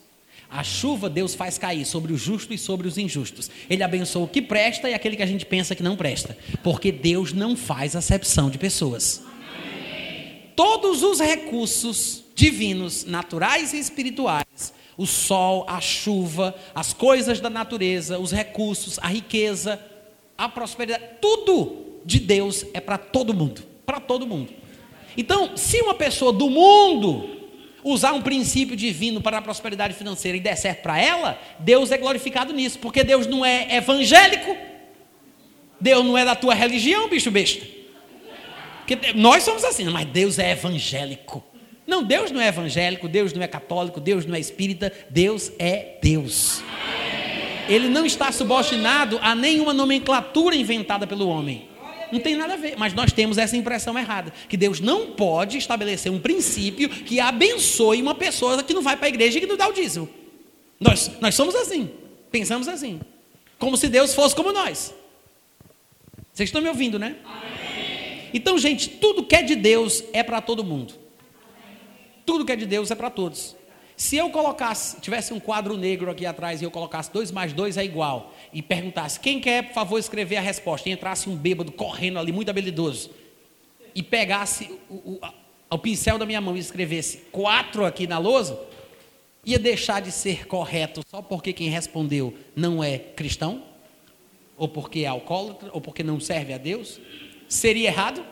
[0.51, 3.51] A chuva Deus faz cair sobre o justo e sobre os injustos.
[3.69, 6.37] Ele abençoa o que presta e aquele que a gente pensa que não presta.
[6.63, 9.23] Porque Deus não faz acepção de pessoas.
[10.57, 18.19] Todos os recursos divinos, naturais e espirituais, o sol, a chuva, as coisas da natureza,
[18.19, 19.81] os recursos, a riqueza,
[20.37, 24.53] a prosperidade, tudo de Deus é para todo mundo, para todo mundo.
[25.19, 27.29] Então, se uma pessoa do mundo
[27.83, 31.99] usar um princípio divino para a prosperidade financeira e der certo para ela, Deus é
[31.99, 34.57] glorificado nisso, porque Deus não é evangélico,
[35.81, 37.67] Deus não é da tua religião, bicho besta.
[38.87, 41.45] Porque nós somos assim, mas Deus é evangélico.
[41.85, 45.97] Não, Deus não é evangélico, Deus não é católico, Deus não é espírita, Deus é
[46.01, 46.63] Deus.
[47.69, 51.69] Ele não está subordinado a nenhuma nomenclatura inventada pelo homem.
[52.11, 55.59] Não tem nada a ver, mas nós temos essa impressão errada, que Deus não pode
[55.59, 59.47] estabelecer um princípio que abençoe uma pessoa que não vai para a igreja e que
[59.47, 60.09] não dá o dízimo.
[60.81, 61.91] Nós, nós somos assim,
[62.31, 63.01] pensamos assim,
[63.59, 64.95] como se Deus fosse como nós.
[66.33, 67.17] Vocês estão me ouvindo, né?
[68.33, 70.95] Então, gente, tudo que é de Deus é para todo mundo.
[72.25, 73.57] Tudo que é de Deus é para todos.
[73.97, 77.77] Se eu colocasse, tivesse um quadro negro aqui atrás e eu colocasse 2 mais 2
[77.77, 81.73] é igual, e perguntasse quem quer, por favor, escrever a resposta, e entrasse um bêbado
[81.73, 83.11] correndo ali, muito habilidoso,
[83.95, 85.21] e pegasse o, o,
[85.71, 88.59] o pincel da minha mão e escrevesse quatro aqui na lousa,
[89.45, 93.63] ia deixar de ser correto só porque quem respondeu não é cristão?
[94.57, 95.71] Ou porque é alcoólatra?
[95.73, 97.01] Ou porque não serve a Deus?
[97.49, 98.25] Seria errado?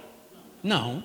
[0.63, 1.03] Não.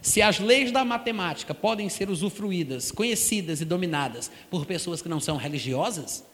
[0.00, 5.20] Se as leis da matemática podem ser usufruídas, conhecidas e dominadas por pessoas que não
[5.20, 6.24] são religiosas,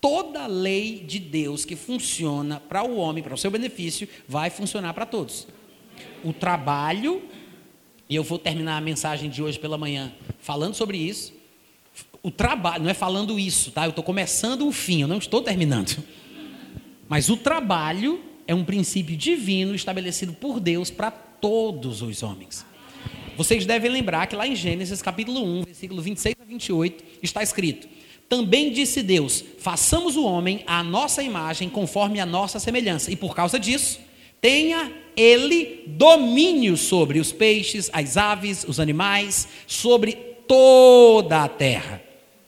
[0.00, 4.94] toda lei de Deus que funciona para o homem, para o seu benefício, vai funcionar
[4.94, 5.46] para todos.
[6.22, 7.22] O trabalho,
[8.08, 11.32] e eu vou terminar a mensagem de hoje pela manhã falando sobre isso.
[12.22, 13.84] O trabalho, não é falando isso, tá?
[13.84, 16.02] Eu estou começando o fim, eu não estou terminando.
[17.08, 22.66] Mas o trabalho é um princípio divino estabelecido por Deus para todos os homens.
[23.36, 27.88] Vocês devem lembrar que lá em Gênesis capítulo 1, versículo 26 a 28, está escrito:
[28.28, 33.34] Também disse Deus: Façamos o homem à nossa imagem, conforme a nossa semelhança, e por
[33.34, 34.00] causa disso,
[34.40, 40.12] tenha ele domínio sobre os peixes, as aves, os animais, sobre
[40.46, 42.02] toda a terra.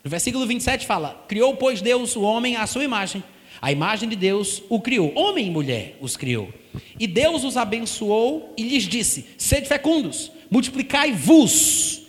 [0.04, 3.22] No versículo 27 fala: Criou, pois, Deus o homem à sua imagem.
[3.62, 6.48] A imagem de Deus o criou, homem e mulher os criou.
[6.98, 12.02] E Deus os abençoou e lhes disse: Sede fecundos, multiplicai-vos,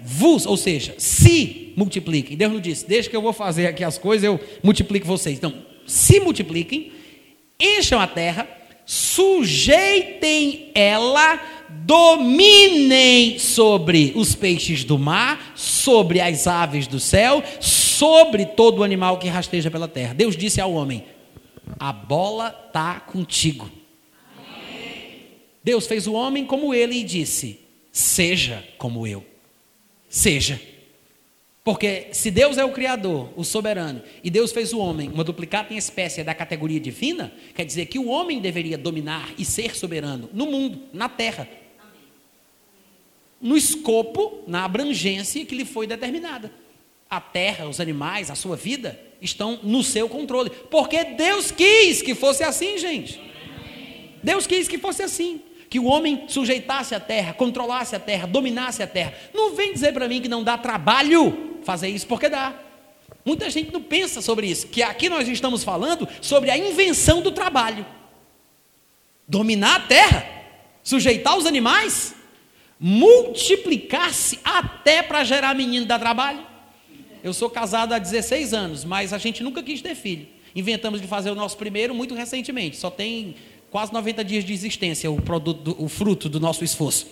[0.00, 2.36] multiplicai-vos, ou seja, se multipliquem.
[2.36, 5.38] Deus não disse: Deixa que eu vou fazer aqui as coisas, eu multiplico vocês.
[5.38, 5.54] Então,
[5.86, 6.92] se multipliquem,
[7.58, 8.48] encham a terra,
[8.86, 18.84] sujeitem ela, dominem sobre os peixes do mar, sobre as aves do céu, sobre todo
[18.84, 20.14] animal que rasteja pela terra.
[20.14, 21.04] Deus disse ao homem:
[21.78, 23.70] A bola está contigo.
[25.62, 27.60] Deus fez o homem como ele e disse:
[27.92, 29.29] Seja como eu.
[30.10, 30.60] Seja.
[31.64, 35.72] Porque se Deus é o Criador, o soberano, e Deus fez o homem uma duplicata
[35.72, 40.28] em espécie da categoria divina, quer dizer que o homem deveria dominar e ser soberano
[40.34, 41.48] no mundo, na terra.
[43.40, 46.52] No escopo, na abrangência que lhe foi determinada
[47.10, 50.48] a terra, os animais, a sua vida estão no seu controle.
[50.70, 53.20] Porque Deus quis que fosse assim, gente.
[54.22, 55.42] Deus quis que fosse assim.
[55.70, 59.14] Que o homem sujeitasse a terra, controlasse a terra, dominasse a terra.
[59.32, 62.52] Não vem dizer para mim que não dá trabalho fazer isso, porque dá.
[63.24, 64.66] Muita gente não pensa sobre isso.
[64.66, 67.86] Que aqui nós estamos falando sobre a invenção do trabalho.
[69.28, 70.26] Dominar a terra,
[70.82, 72.16] sujeitar os animais,
[72.80, 76.44] multiplicar-se até para gerar menino dá trabalho.
[77.22, 80.26] Eu sou casado há 16 anos, mas a gente nunca quis ter filho.
[80.56, 82.76] Inventamos de fazer o nosso primeiro muito recentemente.
[82.76, 83.36] Só tem
[83.70, 87.06] quase 90 dias de existência o produto, o fruto do nosso esforço.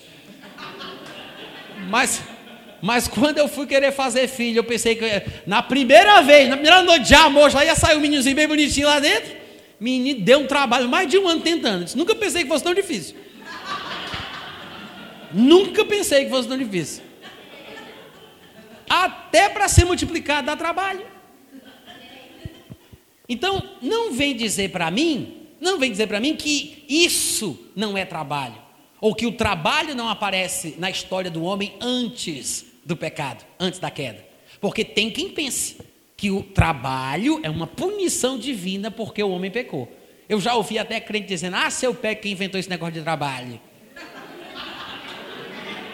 [1.88, 2.20] Mas,
[2.82, 5.04] mas quando eu fui querer fazer filho, eu pensei que
[5.46, 8.88] na primeira vez, na primeira noite de amor, já ia sair um meninozinho bem bonitinho
[8.88, 9.36] lá dentro.
[9.80, 11.94] Menino deu um trabalho, mais de um ano tentando.
[11.94, 13.16] Nunca pensei que fosse tão difícil.
[15.32, 17.04] Nunca pensei que fosse tão difícil.
[18.88, 21.06] Até para ser multiplicado dá trabalho.
[23.28, 28.04] Então, não vem dizer para mim, não vem dizer para mim que isso não é
[28.04, 28.56] trabalho,
[29.00, 33.90] ou que o trabalho não aparece na história do homem antes do pecado, antes da
[33.90, 34.24] queda.
[34.60, 35.76] Porque tem quem pense
[36.16, 39.92] que o trabalho é uma punição divina porque o homem pecou.
[40.28, 43.60] Eu já ouvi até crente dizendo: Ah, seu pé quem inventou esse negócio de trabalho.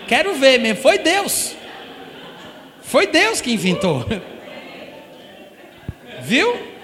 [0.09, 1.55] Quero ver mesmo, foi Deus.
[2.83, 4.05] Foi Deus que inventou.
[6.23, 6.75] Viu?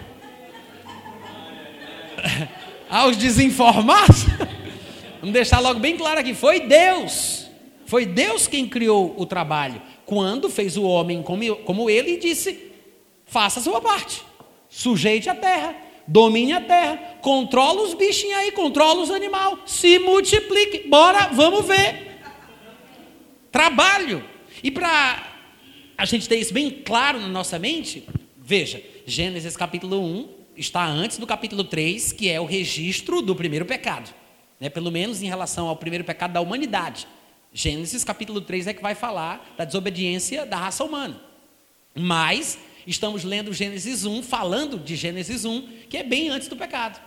[2.91, 4.25] Aos desinformados,
[5.21, 7.49] vamos deixar logo bem claro aqui: foi Deus.
[7.87, 9.81] Foi Deus quem criou o trabalho.
[10.05, 12.73] Quando fez o homem como ele e disse:
[13.27, 14.23] faça a sua parte,
[14.69, 15.77] sujeite a terra,
[16.07, 20.89] domine a terra, controla os bichinhos aí, controla os animais, se multiplique.
[20.89, 22.19] Bora, vamos ver
[23.53, 24.25] trabalho.
[24.63, 25.29] E para
[25.97, 28.05] a gente ter isso bem claro na nossa mente,
[28.37, 33.65] veja, Gênesis capítulo 1 está antes do capítulo 3, que é o registro do primeiro
[33.65, 34.15] pecado,
[34.61, 34.69] né?
[34.69, 37.09] pelo menos em relação ao primeiro pecado da humanidade.
[37.53, 41.21] Gênesis capítulo 3 é que vai falar da desobediência da raça humana.
[41.95, 47.01] Mas estamos lendo Gênesis 1, falando de Gênesis 1, que é bem antes do pecado.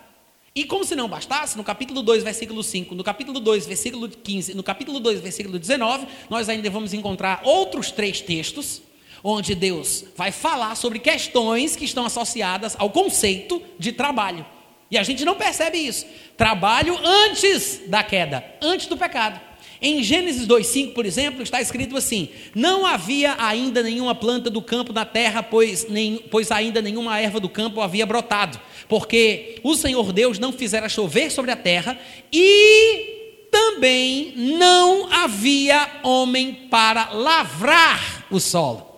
[0.56, 4.56] E como se não bastasse, no capítulo 2, versículo 5, no capítulo 2, versículo 15,
[4.56, 8.82] no capítulo 2, versículo 19, nós ainda vamos encontrar outros três textos
[9.24, 14.46] onde Deus vai falar sobre questões que estão associadas ao conceito de trabalho.
[14.92, 16.06] E a gente não percebe isso.
[16.38, 19.40] Trabalho antes da queda, antes do pecado.
[19.82, 24.94] Em Gênesis 2,5, por exemplo, está escrito assim: Não havia ainda nenhuma planta do campo
[24.94, 30.14] na terra, pois, nem, pois ainda nenhuma erva do campo havia brotado, porque o Senhor
[30.14, 32.00] Deus não fizera chover sobre a terra,
[32.32, 38.93] e também não havia homem para lavrar o solo.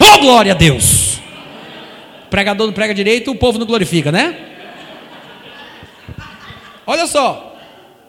[0.00, 1.18] Oh, glória a Deus!
[2.26, 4.54] O pregador não prega direito, o povo não glorifica, né?
[6.86, 7.56] Olha só,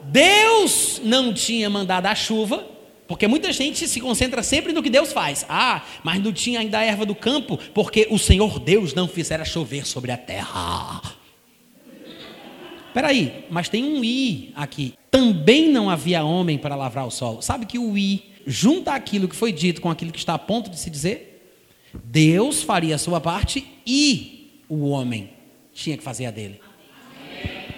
[0.04, 2.66] Deus não tinha mandado a chuva,
[3.08, 5.46] porque muita gente se concentra sempre no que Deus faz.
[5.50, 9.46] Ah, mas não tinha ainda a erva do campo, porque o Senhor Deus não fizera
[9.46, 11.02] chover sobre a terra.
[12.88, 14.94] Espera aí, mas tem um i aqui.
[15.12, 17.42] Também não havia homem para lavrar o solo.
[17.42, 20.70] Sabe que o i junta aquilo que foi dito com aquilo que está a ponto
[20.70, 21.27] de se dizer?
[22.04, 25.32] Deus faria a sua parte e o homem
[25.74, 26.60] tinha que fazer a dele.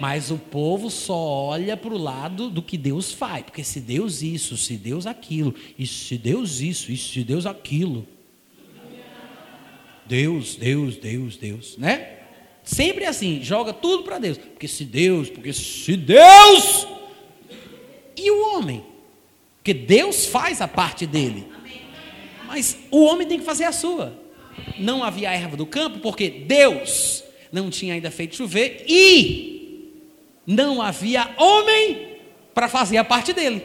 [0.00, 3.44] Mas o povo só olha para o lado do que Deus faz.
[3.44, 8.08] Porque se Deus isso, se Deus aquilo, e se Deus isso, e se Deus aquilo.
[10.06, 12.16] Deus, Deus, Deus, Deus, né?
[12.64, 14.38] Sempre assim, joga tudo para Deus.
[14.38, 16.86] Porque se Deus, porque se Deus.
[18.16, 18.82] E o homem?
[19.58, 21.46] Porque Deus faz a parte dele.
[22.50, 24.12] Mas o homem tem que fazer a sua.
[24.76, 27.22] Não havia erva do campo, porque Deus
[27.52, 30.02] não tinha ainda feito chover e
[30.44, 32.16] não havia homem
[32.52, 33.62] para fazer a parte dele.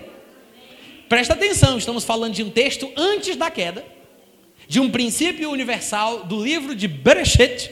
[1.10, 3.84] Presta atenção, estamos falando de um texto antes da queda,
[4.68, 7.72] de um princípio universal do livro de Bereshit,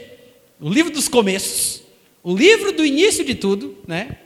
[0.60, 1.84] o livro dos começos,
[2.24, 4.18] o livro do início de tudo, né?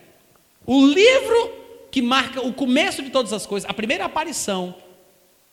[0.65, 1.51] O livro
[1.91, 4.86] que marca o começo de todas as coisas, a primeira aparição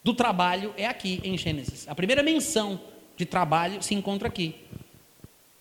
[0.05, 1.89] do trabalho é aqui em Gênesis.
[1.89, 2.79] A primeira menção
[3.17, 4.55] de trabalho se encontra aqui.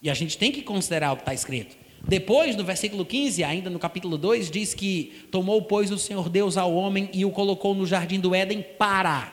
[0.01, 1.77] E a gente tem que considerar o que está escrito.
[2.05, 6.57] Depois, no versículo 15, ainda no capítulo 2, diz que tomou, pois, o Senhor Deus
[6.57, 9.31] ao homem e o colocou no jardim do Éden para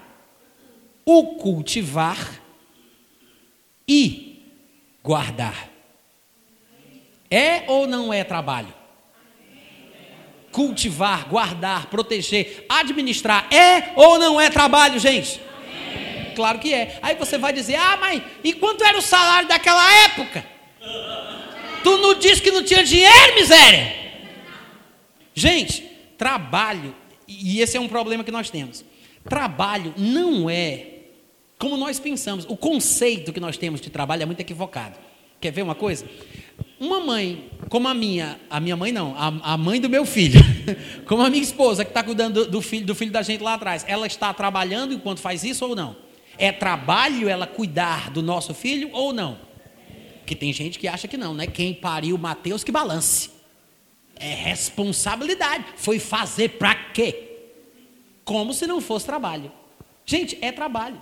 [1.04, 2.40] o cultivar
[3.88, 4.44] e
[5.02, 5.68] guardar.
[7.28, 8.80] É ou não é trabalho?
[10.51, 15.40] Cultivar, guardar, proteger, administrar, é ou não é trabalho, gente?
[16.34, 16.98] Claro que é.
[17.03, 20.44] Aí você vai dizer: ah, mas e quanto era o salário daquela época?
[21.82, 23.94] Tu não disse que não tinha dinheiro, miséria?
[25.34, 25.82] Gente,
[26.18, 26.94] trabalho,
[27.26, 28.84] e esse é um problema que nós temos.
[29.28, 30.86] Trabalho não é
[31.59, 32.44] como nós pensamos.
[32.48, 34.98] O conceito que nós temos de trabalho é muito equivocado.
[35.40, 36.07] Quer ver uma coisa?
[36.81, 40.41] Uma mãe, como a minha, a minha mãe não, a, a mãe do meu filho,
[41.05, 43.53] como a minha esposa que está cuidando do, do, filho, do filho da gente lá
[43.53, 45.95] atrás, ela está trabalhando enquanto faz isso ou não?
[46.39, 49.39] É trabalho ela cuidar do nosso filho ou não?
[50.20, 51.47] Porque tem gente que acha que não, né?
[51.47, 53.31] Quem pariu Mateus que balance.
[54.16, 55.66] É responsabilidade.
[55.76, 57.43] Foi fazer para quê?
[58.24, 59.53] Como se não fosse trabalho.
[60.07, 60.99] Gente, é trabalho.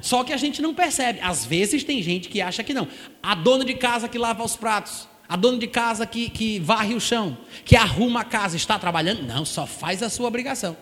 [0.00, 1.20] Só que a gente não percebe.
[1.20, 2.88] Às vezes tem gente que acha que não.
[3.22, 6.94] A dona de casa que lava os pratos, a dona de casa que, que varre
[6.94, 9.22] o chão, que arruma a casa, está trabalhando?
[9.22, 10.76] Não, só faz a sua obrigação.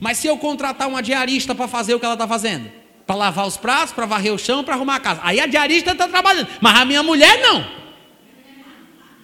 [0.00, 2.70] Mas se eu contratar uma diarista para fazer o que ela está fazendo,
[3.06, 5.20] para lavar os pratos, para varrer o chão, para arrumar a casa.
[5.22, 7.82] Aí a diarista está trabalhando, mas a minha mulher não.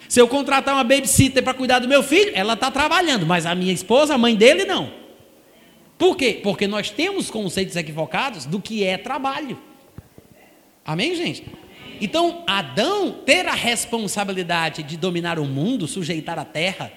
[0.09, 3.55] Se eu contratar uma babysitter para cuidar do meu filho, ela está trabalhando, mas a
[3.55, 4.91] minha esposa, a mãe dele, não.
[5.99, 6.41] Por quê?
[6.43, 9.61] Porque nós temos conceitos equivocados do que é trabalho.
[10.85, 11.45] Amém, gente?
[12.01, 16.93] Então, Adão ter a responsabilidade de dominar o mundo, sujeitar a terra,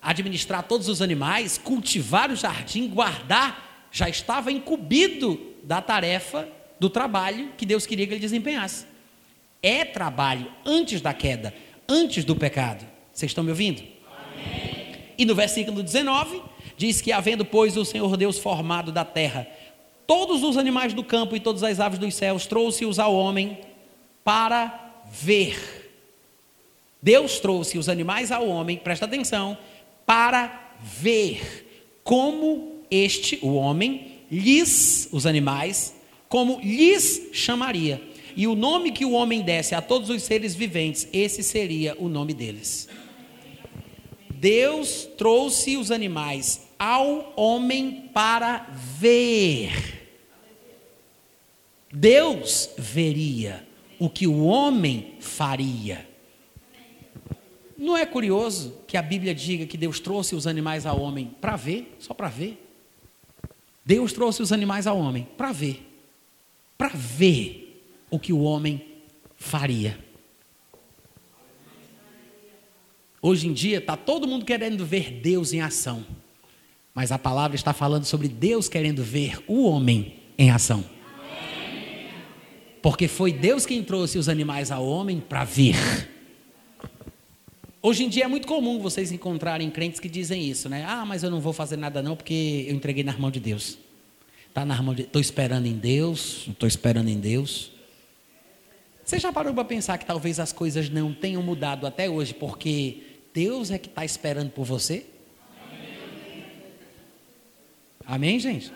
[0.00, 7.50] administrar todos os animais, cultivar o jardim, guardar, já estava incumbido da tarefa do trabalho
[7.58, 8.86] que Deus queria que ele desempenhasse.
[9.62, 11.52] É trabalho antes da queda,
[11.86, 12.86] antes do pecado.
[13.12, 13.82] Vocês estão me ouvindo?
[13.82, 14.96] Amém.
[15.18, 16.42] E no versículo 19,
[16.80, 19.46] diz que, havendo, pois, o Senhor Deus formado da terra
[20.06, 23.58] todos os animais do campo e todas as aves dos céus, trouxe-os ao homem
[24.24, 25.92] para ver.
[27.02, 29.58] Deus trouxe os animais ao homem, presta atenção,
[30.06, 35.94] para ver como este, o homem, lhes, os animais,
[36.30, 38.02] como lhes chamaria.
[38.34, 42.08] E o nome que o homem desse a todos os seres viventes, esse seria o
[42.08, 42.88] nome deles.
[44.30, 50.00] Deus trouxe os animais ao homem para ver.
[51.92, 53.68] Deus veria
[53.98, 56.08] o que o homem faria.
[57.76, 61.54] Não é curioso que a Bíblia diga que Deus trouxe os animais ao homem para
[61.54, 62.66] ver, só para ver?
[63.84, 65.86] Deus trouxe os animais ao homem para ver,
[66.78, 68.86] para ver o que o homem
[69.36, 69.98] faria.
[73.20, 76.06] Hoje em dia está todo mundo querendo ver Deus em ação,
[77.00, 80.84] mas a palavra está falando sobre Deus querendo ver o homem em ação.
[82.82, 85.76] Porque foi Deus quem trouxe os animais ao homem para ver.
[87.80, 90.84] Hoje em dia é muito comum vocês encontrarem crentes que dizem isso, né?
[90.86, 93.78] Ah, mas eu não vou fazer nada não porque eu entreguei na mão de Deus.
[94.52, 97.72] Tá na mão de, estou esperando em Deus, estou esperando em Deus.
[99.02, 102.98] Você já parou para pensar que talvez as coisas não tenham mudado até hoje porque
[103.32, 105.06] Deus é que está esperando por você?
[108.10, 108.72] Amém, gente?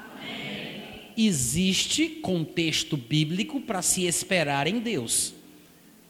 [1.16, 5.35] existe contexto bíblico para se esperar em Deus.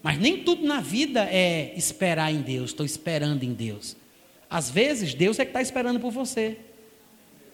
[0.02, 3.96] Mas nem tudo na vida é esperar em Deus, estou esperando em Deus.
[4.48, 6.58] Às vezes, Deus é que está esperando por você.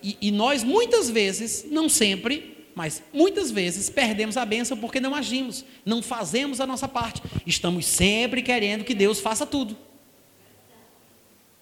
[0.03, 5.15] E, e, nós, muitas vezes, não sempre, mas muitas vezes, perdemos a bênção porque não
[5.15, 7.23] agimos, não fazemos a nossa parte.
[7.47, 9.77] Estamos sempre querendo que Deus faça tudo.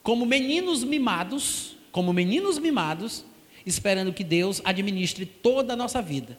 [0.03, 3.25] Como meninos mimados, como meninos mimados,
[3.69, 6.39] esperando que Deus administre toda a nossa vida.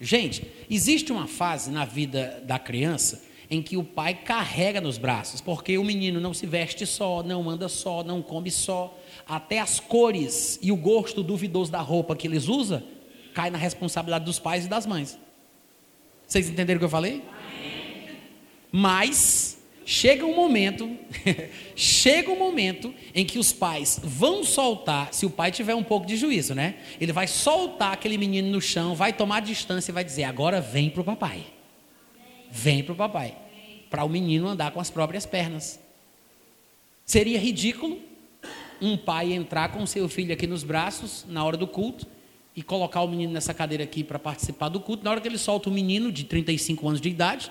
[0.00, 5.40] Gente, existe uma fase na vida da criança em que o pai carrega nos braços,
[5.40, 8.96] porque o menino não se veste só, não anda só, não come só,
[9.26, 12.82] até as cores e o gosto duvidoso da roupa que eles usam
[13.34, 15.18] cai na responsabilidade dos pais e das mães.
[16.26, 17.22] Vocês entenderam o que eu falei?
[18.70, 19.59] Mas
[19.92, 20.88] Chega um momento,
[21.74, 26.06] chega um momento em que os pais vão soltar, se o pai tiver um pouco
[26.06, 26.76] de juízo, né?
[27.00, 30.90] Ele vai soltar aquele menino no chão, vai tomar distância e vai dizer: agora vem
[30.90, 31.44] para o papai.
[32.52, 33.34] Vem para o papai.
[33.90, 35.80] Para o menino andar com as próprias pernas.
[37.04, 37.98] Seria ridículo
[38.80, 42.06] um pai entrar com seu filho aqui nos braços na hora do culto
[42.54, 45.02] e colocar o menino nessa cadeira aqui para participar do culto.
[45.02, 47.50] Na hora que ele solta o menino de 35 anos de idade,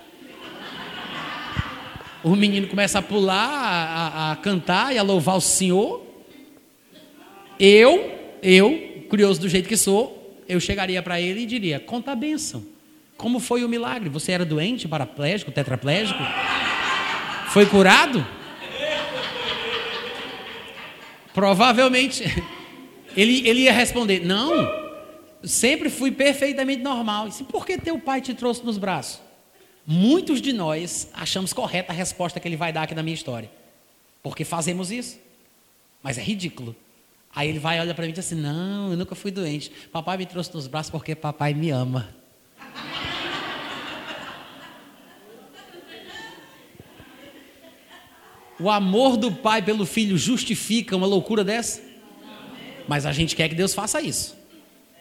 [2.22, 6.02] o menino começa a pular, a, a, cantar e a louvar o Senhor.
[7.58, 12.16] Eu, eu, curioso do jeito que sou, eu chegaria para ele e diria: conta a
[12.16, 12.64] bênção.
[13.16, 14.08] Como foi o milagre?
[14.08, 16.20] Você era doente, paraplégico, tetraplégico?
[17.48, 18.26] Foi curado?
[21.32, 22.24] Provavelmente
[23.16, 24.70] ele, ele ia responder: Não,
[25.42, 27.28] sempre fui perfeitamente normal.
[27.28, 29.29] E por que teu pai te trouxe nos braços?
[29.92, 33.50] Muitos de nós achamos correta a resposta que ele vai dar aqui na minha história.
[34.22, 35.18] Porque fazemos isso.
[36.00, 36.76] Mas é ridículo.
[37.34, 39.68] Aí ele vai olha para mim e diz assim: Não, eu nunca fui doente.
[39.90, 42.14] Papai me trouxe nos braços porque papai me ama.
[48.60, 51.82] O amor do pai pelo filho justifica uma loucura dessa?
[52.86, 54.36] Mas a gente quer que Deus faça isso.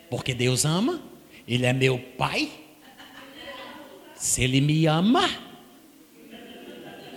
[0.09, 0.99] Porque Deus ama,
[1.47, 2.49] Ele é meu pai,
[4.19, 5.29] se ele me ama,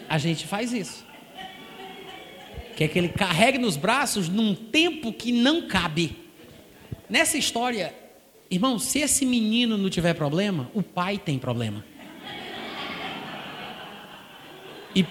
[0.08, 1.04] a gente faz isso.
[2.76, 6.16] Quer que ele carregue nos braços num tempo que não cabe.
[7.10, 7.92] Nessa história,
[8.48, 11.84] irmão, se esse menino não tiver problema, o pai tem problema.
[14.94, 15.04] E,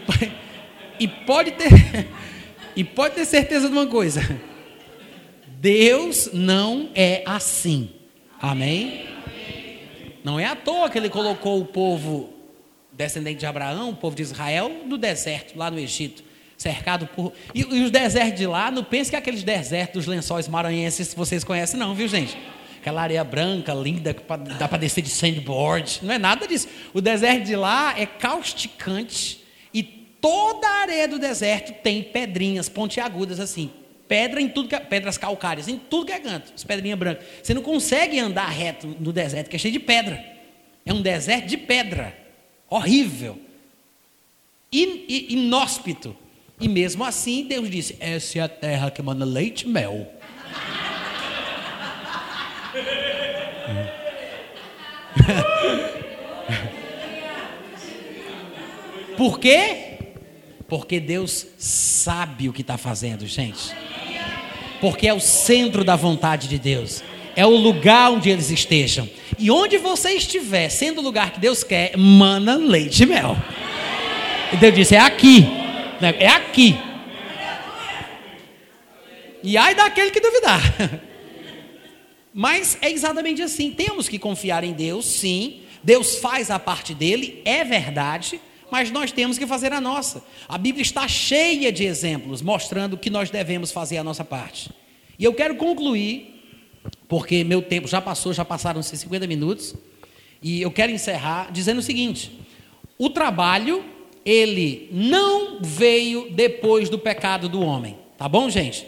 [0.98, 1.68] e pode ter
[2.74, 4.22] e pode ter certeza de uma coisa.
[5.60, 7.90] Deus não é assim.
[8.42, 9.12] Amém?
[10.24, 12.30] Não é à toa que ele colocou o povo
[12.92, 16.24] descendente de Abraão, o povo de Israel, no deserto, lá no Egito,
[16.58, 17.34] cercado por.
[17.56, 21.14] E, e os desertos de lá, não pense que é aqueles desertos dos lençóis maranhenses
[21.14, 22.38] vocês conhecem, não, viu, gente?
[22.82, 24.24] aquela areia branca, linda, que
[24.58, 26.00] dá para descer de sandboard.
[26.02, 26.68] Não é nada disso.
[26.94, 33.40] O deserto de lá é causticante e toda a areia do deserto tem pedrinhas pontiagudas
[33.40, 33.72] assim.
[34.12, 37.24] Pedra em tudo que é, pedras calcárias, em tudo que é canto, as pedrinhas brancas.
[37.42, 40.22] Você não consegue andar reto no deserto, que é cheio de pedra.
[40.86, 42.14] É um deserto de pedra.
[42.70, 43.40] Horrível.
[44.70, 46.14] In, in, inóspito.
[46.60, 50.12] E mesmo assim, Deus disse: Essa é a terra que manda leite e mel.
[59.16, 60.00] Por quê?
[60.68, 63.74] Porque Deus sabe o que está fazendo, gente.
[64.82, 67.04] Porque é o centro da vontade de Deus.
[67.36, 69.08] É o lugar onde eles estejam.
[69.40, 73.38] E onde você estiver, sendo o lugar que Deus quer, mana leite e mel.
[74.52, 75.42] E Deus disse: é aqui.
[76.02, 76.16] Né?
[76.20, 76.78] É aqui.
[79.44, 80.62] E ai daquele que duvidar.
[82.34, 83.72] Mas é exatamente assim.
[83.72, 85.62] Temos que confiar em Deus, sim.
[85.84, 88.40] Deus faz a parte dele, é verdade,
[88.72, 90.24] mas nós temos que fazer a nossa.
[90.48, 94.72] A Bíblia está cheia de exemplos mostrando que nós devemos fazer a nossa parte.
[95.20, 96.42] E eu quero concluir,
[97.08, 99.76] porque meu tempo já passou, já passaram-se 50 minutos,
[100.42, 102.32] e eu quero encerrar dizendo o seguinte:
[102.98, 103.84] o trabalho
[104.26, 107.98] ele não veio depois do pecado do homem.
[108.18, 108.88] Tá bom, gente?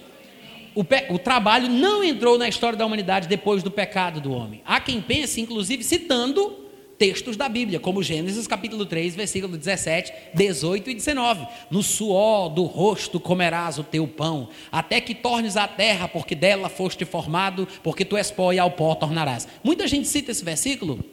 [0.75, 1.05] O, pe...
[1.09, 4.61] o, trabalho não entrou na história da humanidade depois do pecado do homem.
[4.65, 6.62] Há quem pense, inclusive, citando
[7.03, 11.45] textos da Bíblia, como Gênesis capítulo 3, versículo 17, 18 e 19.
[11.69, 16.69] No suor do rosto comerás o teu pão, até que tornes a terra, porque dela
[16.69, 19.49] foste formado, porque tu és pó e ao pó tornarás.
[19.61, 21.03] Muita gente cita esse versículo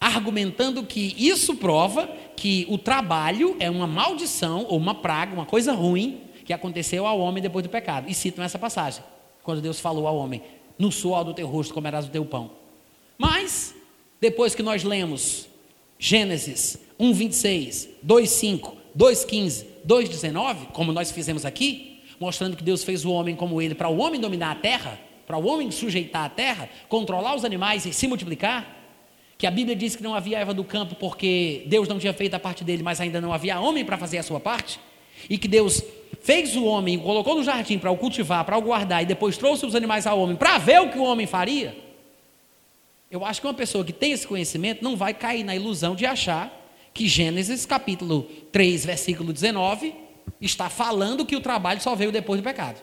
[0.00, 5.72] argumentando que isso prova que o trabalho é uma maldição ou uma praga, uma coisa
[5.72, 8.08] ruim que aconteceu ao homem depois do pecado.
[8.08, 9.02] E citam essa passagem,
[9.42, 10.40] quando Deus falou ao homem:
[10.78, 12.52] No suor do teu rosto comerás o teu pão.
[13.18, 13.74] Mas,
[14.22, 15.48] depois que nós lemos
[15.98, 22.62] Gênesis 1, 26, 2, 5, 2, 15, 2, 19, como nós fizemos aqui, mostrando que
[22.62, 24.96] Deus fez o homem como ele, para o homem dominar a terra,
[25.26, 28.78] para o homem sujeitar a terra, controlar os animais e se multiplicar
[29.36, 32.34] que a Bíblia diz que não havia erva do campo porque Deus não tinha feito
[32.34, 34.78] a parte dele, mas ainda não havia homem para fazer a sua parte,
[35.28, 35.82] e que Deus
[36.20, 39.66] fez o homem, colocou no jardim para o cultivar, para o guardar, e depois trouxe
[39.66, 41.81] os animais ao homem para ver o que o homem faria.
[43.12, 46.06] Eu acho que uma pessoa que tem esse conhecimento não vai cair na ilusão de
[46.06, 46.50] achar
[46.94, 49.94] que Gênesis capítulo 3, versículo 19,
[50.40, 52.80] está falando que o trabalho só veio depois do pecado.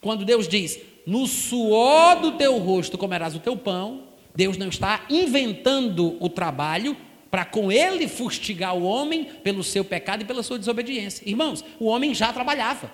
[0.00, 4.04] Quando Deus diz: No suor do teu rosto comerás o teu pão,
[4.36, 6.96] Deus não está inventando o trabalho
[7.28, 11.28] para com ele fustigar o homem pelo seu pecado e pela sua desobediência.
[11.28, 12.92] Irmãos, o homem já trabalhava,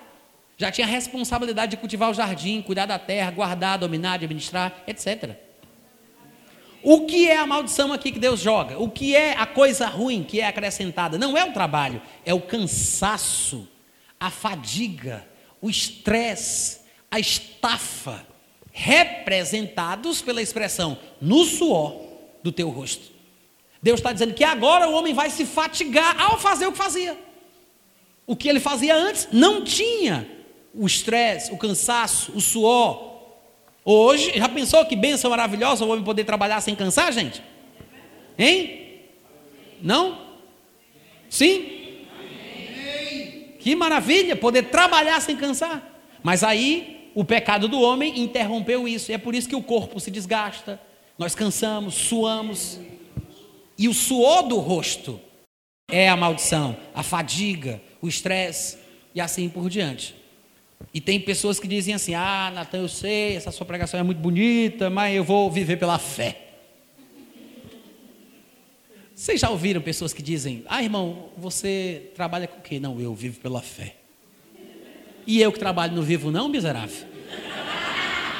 [0.57, 5.45] já tinha a responsabilidade de cultivar o jardim, cuidar da terra, guardar, dominar, administrar, etc.
[6.83, 8.77] O que é a maldição aqui que Deus joga?
[8.77, 11.17] O que é a coisa ruim que é acrescentada?
[11.17, 13.67] Não é o trabalho, é o cansaço,
[14.19, 15.27] a fadiga,
[15.61, 18.25] o estresse, a estafa
[18.71, 21.99] representados pela expressão no suor
[22.43, 23.11] do teu rosto.
[23.81, 27.17] Deus está dizendo que agora o homem vai se fatigar ao fazer o que fazia.
[28.25, 30.27] O que ele fazia antes não tinha
[30.73, 33.06] o estresse, o cansaço, o suor.
[33.89, 37.41] Hoje, já pensou que bênção maravilhosa o homem poder trabalhar sem cansar, gente?
[38.37, 38.99] Hein?
[39.81, 40.27] Não?
[41.29, 42.03] Sim?
[43.57, 46.01] Que maravilha poder trabalhar sem cansar.
[46.21, 49.09] Mas aí o pecado do homem interrompeu isso.
[49.09, 50.81] E é por isso que o corpo se desgasta.
[51.17, 52.81] Nós cansamos, suamos.
[53.77, 55.17] E o suor do rosto
[55.89, 58.79] é a maldição, a fadiga, o estresse
[59.15, 60.13] e assim por diante.
[60.93, 64.19] E tem pessoas que dizem assim: Ah, Natan, eu sei, essa sua pregação é muito
[64.19, 66.43] bonita, mas eu vou viver pela fé.
[69.13, 72.79] Vocês já ouviram pessoas que dizem: Ah, irmão, você trabalha com o quê?
[72.79, 73.95] Não, eu vivo pela fé.
[75.25, 77.05] E eu que trabalho não vivo, não, miserável?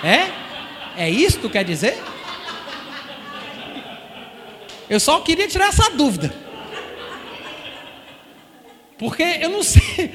[0.04, 1.04] É?
[1.04, 1.98] É isso que tu quer dizer?
[4.90, 6.34] Eu só queria tirar essa dúvida.
[8.98, 10.12] Porque eu não sei,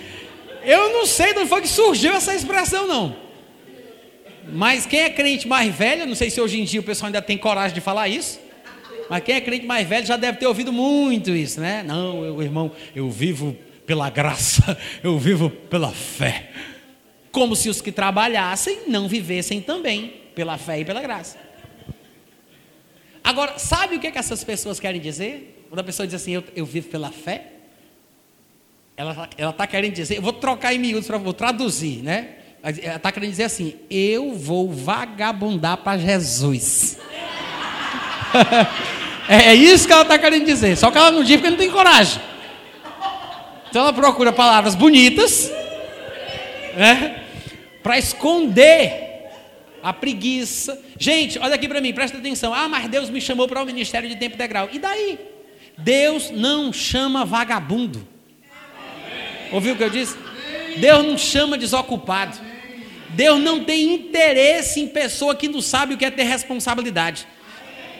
[0.65, 3.17] eu não sei de onde foi que surgiu essa expressão, não.
[4.53, 7.23] Mas quem é crente mais velho, não sei se hoje em dia o pessoal ainda
[7.23, 8.41] tem coragem de falar isso,
[9.09, 11.83] mas quem é crente mais velho já deve ter ouvido muito isso, né?
[11.83, 13.57] Não, eu, irmão, eu vivo
[13.87, 16.51] pela graça, eu vivo pela fé
[17.33, 21.39] como se os que trabalhassem não vivessem também pela fé e pela graça.
[23.25, 25.67] Agora, sabe o que, é que essas pessoas querem dizer?
[25.69, 27.52] Quando a pessoa diz assim, eu, eu vivo pela fé,
[29.37, 32.37] ela está querendo dizer, eu vou trocar em miúdos para vou traduzir, né?
[32.63, 36.99] Ela está querendo dizer assim: eu vou vagabundar para Jesus.
[39.29, 40.77] É, é isso que ela está querendo dizer.
[40.77, 42.21] Só que ela não diz porque não tem coragem.
[43.71, 45.49] Então ela procura palavras bonitas,
[46.77, 47.23] né?
[47.85, 49.31] Para esconder
[49.81, 50.77] a preguiça.
[50.99, 52.53] Gente, olha aqui para mim, presta atenção.
[52.53, 54.69] Ah, mas Deus me chamou para o ministério de tempo integral.
[54.73, 55.21] E daí?
[55.79, 58.07] Deus não chama vagabundo.
[59.53, 60.17] Ouviu o que eu disse?
[60.79, 62.39] Deus não chama desocupado.
[63.11, 67.27] Deus não tem interesse em pessoa que não sabe o que é ter responsabilidade.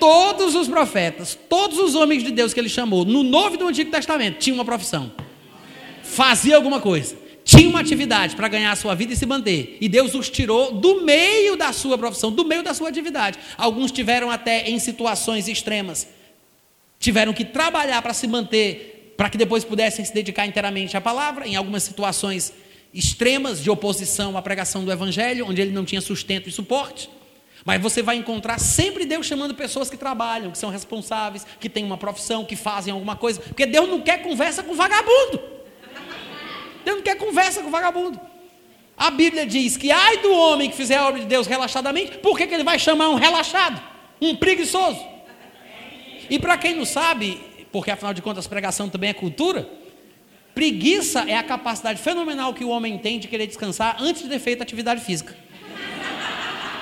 [0.01, 3.69] Todos os profetas, todos os homens de Deus que ele chamou, no Novo e no
[3.69, 5.13] Antigo Testamento, tinham uma profissão.
[6.03, 7.17] Fazia alguma coisa.
[7.45, 9.77] Tinha uma atividade para ganhar a sua vida e se manter.
[9.81, 13.39] E Deus os tirou do meio da sua profissão, do meio da sua atividade.
[13.57, 16.09] Alguns tiveram até em situações extremas.
[16.99, 21.47] Tiveram que trabalhar para se manter, para que depois pudessem se dedicar inteiramente à palavra,
[21.47, 22.53] em algumas situações
[22.93, 27.09] extremas de oposição à pregação do Evangelho, onde ele não tinha sustento e suporte.
[27.65, 31.85] Mas você vai encontrar sempre Deus chamando pessoas que trabalham, que são responsáveis, que têm
[31.85, 35.41] uma profissão, que fazem alguma coisa, porque Deus não quer conversa com vagabundo.
[36.85, 38.21] Deus não quer conversa com vagabundo.
[38.97, 42.37] A Bíblia diz que ai do homem que fizer a obra de Deus relaxadamente, por
[42.37, 43.81] que, que ele vai chamar um relaxado?
[44.21, 45.01] Um preguiçoso?
[46.29, 47.41] E para quem não sabe,
[47.73, 49.69] porque afinal de contas pregação também é cultura,
[50.55, 54.39] Preguiça é a capacidade fenomenal que o homem tem de querer descansar antes de ter
[54.39, 55.35] feito atividade física.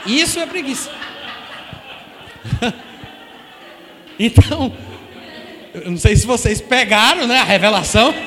[0.05, 0.91] Isso é preguiça.
[4.19, 4.75] então,
[5.73, 8.13] eu não sei se vocês pegaram né, a revelação.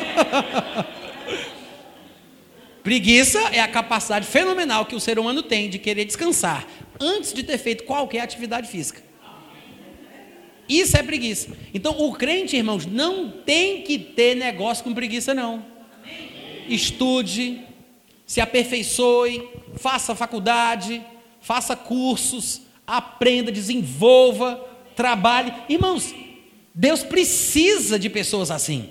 [2.82, 6.66] preguiça é a capacidade fenomenal que o ser humano tem de querer descansar
[7.02, 9.02] antes de ter feito qualquer atividade física.
[10.68, 11.50] Isso é preguiça.
[11.74, 15.66] Então, o crente, irmãos, não tem que ter negócio com preguiça, não.
[16.68, 17.62] Estude,
[18.26, 21.04] se aperfeiçoe, faça faculdade,
[21.42, 24.64] faça cursos, aprenda, desenvolva,
[24.96, 25.54] trabalhe.
[25.68, 26.16] Irmãos,
[26.74, 28.90] Deus precisa de pessoas assim.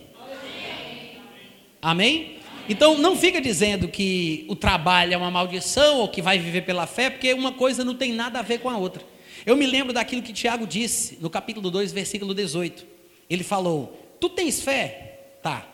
[1.80, 2.36] Amém?
[2.68, 6.86] Então não fica dizendo que o trabalho é uma maldição ou que vai viver pela
[6.86, 9.02] fé, porque uma coisa não tem nada a ver com a outra.
[9.44, 12.86] Eu me lembro daquilo que Tiago disse no capítulo 2, versículo 18.
[13.28, 15.36] Ele falou: Tu tens fé?
[15.42, 15.66] Tá.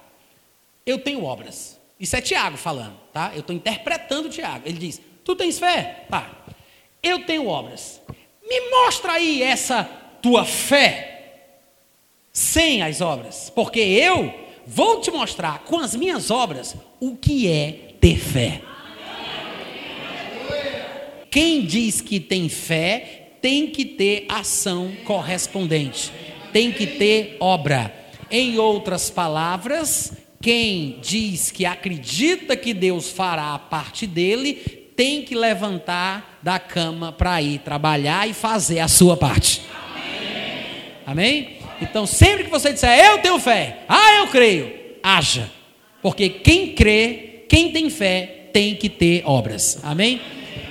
[0.87, 1.79] Eu tenho obras.
[2.01, 3.33] Isso é Tiago falando, tá?
[3.35, 4.67] Eu estou interpretando Tiago.
[4.67, 6.07] Ele diz: Tu tens fé?
[6.09, 6.45] Tá.
[7.03, 8.01] Eu tenho obras.
[8.49, 9.85] Me mostra aí essa
[10.23, 11.19] tua fé
[12.33, 14.33] sem as obras, porque eu
[14.67, 18.63] vou te mostrar com as minhas obras o que é ter fé.
[21.31, 26.13] Quem diz que tem fé tem que ter ação correspondente,
[26.53, 27.95] tem que ter obra.
[28.31, 34.55] Em outras palavras, quem diz que acredita que Deus fará a parte dele,
[34.97, 39.63] tem que levantar da cama para ir trabalhar e fazer a sua parte.
[41.07, 41.47] Amém?
[41.47, 41.59] Amém?
[41.81, 45.51] Então, sempre que você disser, eu tenho fé, ah, eu creio, haja.
[46.03, 49.79] Porque quem crê, quem tem fé, tem que ter obras.
[49.83, 50.21] Amém?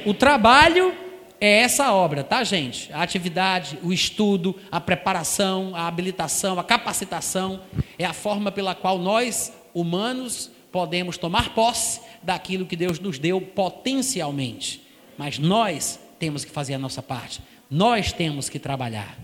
[0.06, 0.94] O trabalho
[1.39, 2.91] é essa obra, tá, gente?
[2.91, 7.61] A atividade, o estudo, a preparação, a habilitação, a capacitação
[7.97, 13.39] é a forma pela qual nós, humanos, podemos tomar posse daquilo que Deus nos deu
[13.39, 14.81] potencialmente.
[15.18, 17.41] Mas nós temos que fazer a nossa parte.
[17.69, 19.18] Nós temos que trabalhar.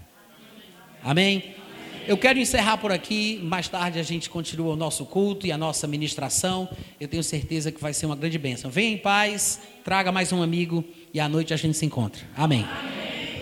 [1.03, 1.55] Amém?
[2.05, 3.39] Eu quero encerrar por aqui.
[3.43, 6.67] Mais tarde a gente continua o nosso culto e a nossa ministração.
[6.99, 8.69] Eu tenho certeza que vai ser uma grande bênção.
[8.69, 10.83] Venha em paz, traga mais um amigo
[11.13, 12.21] e à noite a gente se encontra.
[12.35, 12.65] Amém.
[12.65, 13.32] Amém.